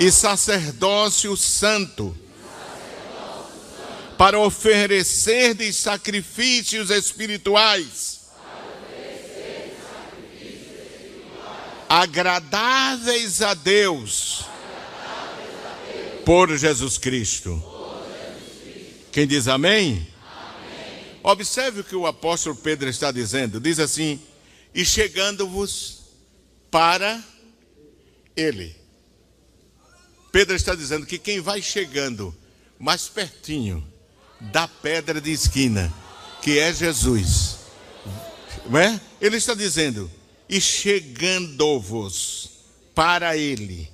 e 0.00 0.10
sacerdócio 0.10 1.36
santo, 1.36 2.16
para 4.16 4.38
oferecer 4.38 5.54
de 5.54 5.70
sacrifícios 5.72 6.88
espirituais, 6.88 8.13
agradáveis 11.88 13.42
a 13.42 13.54
Deus, 13.54 14.44
por 16.24 16.56
Jesus 16.56 16.98
Cristo. 16.98 17.62
Quem 19.12 19.26
diz 19.26 19.46
amém? 19.46 20.06
Observe 21.22 21.80
o 21.80 21.84
que 21.84 21.96
o 21.96 22.06
apóstolo 22.06 22.56
Pedro 22.56 22.88
está 22.88 23.10
dizendo. 23.10 23.60
Diz 23.60 23.78
assim: 23.78 24.20
E 24.74 24.84
chegando-vos 24.84 26.04
para 26.70 27.22
ele. 28.36 28.76
Pedro 30.32 30.56
está 30.56 30.74
dizendo 30.74 31.06
que 31.06 31.16
quem 31.16 31.40
vai 31.40 31.62
chegando 31.62 32.34
mais 32.78 33.08
pertinho 33.08 33.86
da 34.40 34.66
pedra 34.66 35.20
de 35.20 35.30
esquina, 35.30 35.92
que 36.42 36.58
é 36.58 36.72
Jesus, 36.74 37.58
não 38.68 38.80
é? 38.80 39.00
Ele 39.20 39.36
está 39.36 39.54
dizendo, 39.54 40.10
e 40.48 40.60
chegando-vos 40.60 42.50
para 42.94 43.36
ele. 43.36 43.90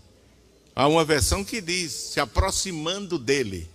Há 0.74 0.86
uma 0.88 1.04
versão 1.04 1.44
que 1.44 1.60
diz, 1.60 1.92
se 1.92 2.20
aproximando 2.20 3.18
dele, 3.18 3.68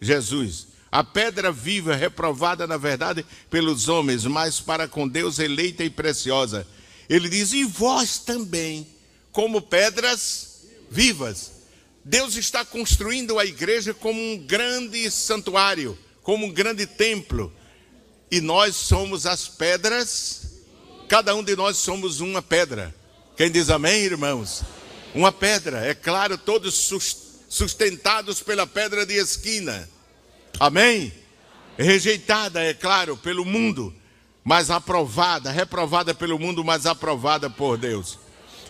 Jesus. 0.00 0.68
A 0.92 1.04
pedra 1.04 1.52
viva, 1.52 1.94
reprovada 1.94 2.66
na 2.66 2.76
verdade 2.76 3.24
pelos 3.48 3.88
homens, 3.88 4.24
mas 4.24 4.60
para 4.60 4.88
com 4.88 5.06
Deus 5.06 5.38
eleita 5.38 5.84
e 5.84 5.90
preciosa. 5.90 6.66
Ele 7.08 7.28
diz: 7.28 7.52
E 7.52 7.64
vós 7.64 8.18
também, 8.18 8.86
como 9.30 9.62
pedras 9.62 10.64
vivas. 10.90 11.52
Deus 12.04 12.34
está 12.36 12.64
construindo 12.64 13.38
a 13.38 13.44
igreja 13.44 13.94
como 13.94 14.20
um 14.20 14.38
grande 14.38 15.10
santuário, 15.10 15.96
como 16.22 16.46
um 16.46 16.52
grande 16.52 16.86
templo. 16.86 17.52
E 18.30 18.40
nós 18.40 18.74
somos 18.74 19.26
as 19.26 19.48
pedras, 19.48 20.49
cada 21.10 21.34
um 21.34 21.42
de 21.42 21.56
nós 21.56 21.76
somos 21.76 22.20
uma 22.20 22.40
pedra. 22.40 22.94
Quem 23.36 23.50
diz 23.50 23.68
amém, 23.68 24.04
irmãos? 24.04 24.62
Uma 25.12 25.32
pedra, 25.32 25.84
é 25.84 25.92
claro, 25.92 26.38
todos 26.38 26.88
sustentados 27.48 28.40
pela 28.44 28.64
pedra 28.64 29.04
de 29.04 29.14
esquina. 29.14 29.90
Amém? 30.60 31.12
Rejeitada, 31.76 32.62
é 32.62 32.72
claro, 32.72 33.16
pelo 33.16 33.44
mundo, 33.44 33.92
mas 34.44 34.70
aprovada, 34.70 35.50
reprovada 35.50 36.14
pelo 36.14 36.38
mundo, 36.38 36.62
mas 36.62 36.86
aprovada 36.86 37.50
por 37.50 37.76
Deus. 37.76 38.16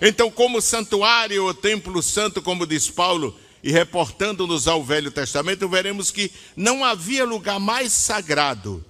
Então, 0.01 0.31
como 0.31 0.63
santuário 0.63 1.45
ou 1.45 1.53
templo 1.53 2.03
santo, 2.03 2.41
como 2.41 2.67
diz 2.67 2.89
Paulo, 2.89 3.39
e 3.63 3.71
reportando-nos 3.71 4.67
ao 4.67 4.83
Velho 4.83 5.11
Testamento, 5.11 5.69
veremos 5.69 6.11
que 6.11 6.33
não 6.57 6.83
havia 6.83 7.27
lugar 7.27 7.61
mais 7.61 7.93
sagrado, 7.93 8.83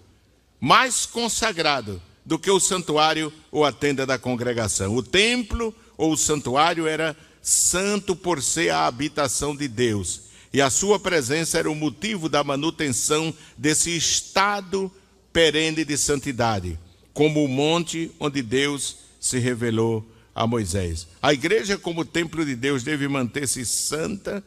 mais 0.61 1.05
consagrado 1.05 2.01
do 2.31 2.39
que 2.39 2.49
o 2.49 2.61
santuário 2.61 3.33
ou 3.51 3.64
a 3.64 3.72
tenda 3.72 4.07
da 4.07 4.16
congregação. 4.16 4.95
O 4.95 5.03
templo 5.03 5.74
ou 5.99 6.12
o 6.12 6.16
santuário 6.16 6.87
era 6.87 7.16
santo 7.43 8.14
por 8.14 8.41
ser 8.41 8.70
a 8.70 8.87
habitação 8.87 9.57
de 9.57 9.66
Deus, 9.66 10.20
e 10.53 10.61
a 10.61 10.70
sua 10.70 11.01
presença 11.01 11.59
era 11.59 11.68
o 11.68 11.74
motivo 11.74 12.28
da 12.28 12.45
manutenção 12.45 13.35
desse 13.59 13.97
estado 13.97 14.93
perene 15.33 15.85
de 15.85 15.99
santidade, 15.99 16.78
como 17.12 17.45
o 17.45 17.49
monte 17.49 18.12
onde 18.20 18.43
Deus 18.43 18.99
se 19.18 19.41
revelou 19.41 20.09
a 20.33 20.47
Moisés. 20.47 21.09
A 21.20 21.33
igreja, 21.33 21.76
como 21.76 22.05
templo 22.05 22.47
de 22.47 22.55
Deus, 22.55 22.85
deve 22.85 23.09
manter-se 23.09 23.66
santa 23.66 24.41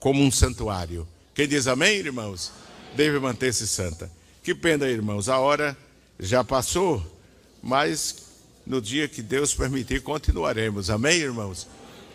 como 0.00 0.20
um 0.20 0.32
santuário. 0.32 1.06
Quem 1.32 1.46
diz 1.46 1.68
amém, 1.68 1.96
irmãos? 1.96 2.50
Deve 2.96 3.20
manter-se 3.20 3.68
santa. 3.68 4.10
Que 4.42 4.52
pena, 4.52 4.88
irmãos, 4.88 5.28
a 5.28 5.38
hora 5.38 5.78
já 6.18 6.44
passou, 6.44 7.04
mas 7.62 8.16
no 8.66 8.80
dia 8.80 9.08
que 9.08 9.22
Deus 9.22 9.54
permitir, 9.54 10.02
continuaremos. 10.02 10.90
Amém, 10.90 11.18
irmãos? 11.18 11.66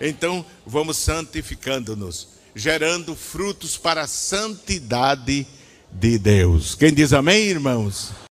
Então, 0.02 0.46
vamos 0.66 0.98
santificando-nos, 0.98 2.30
gerando 2.56 3.16
frutos 3.16 3.78
para 3.78 4.02
a 4.02 4.08
santidade 4.08 5.46
de 5.92 6.18
Deus. 6.18 6.76
Quem 6.76 6.94
diz 6.94 7.14
amém, 7.14 7.48
irmãos? 7.48 8.12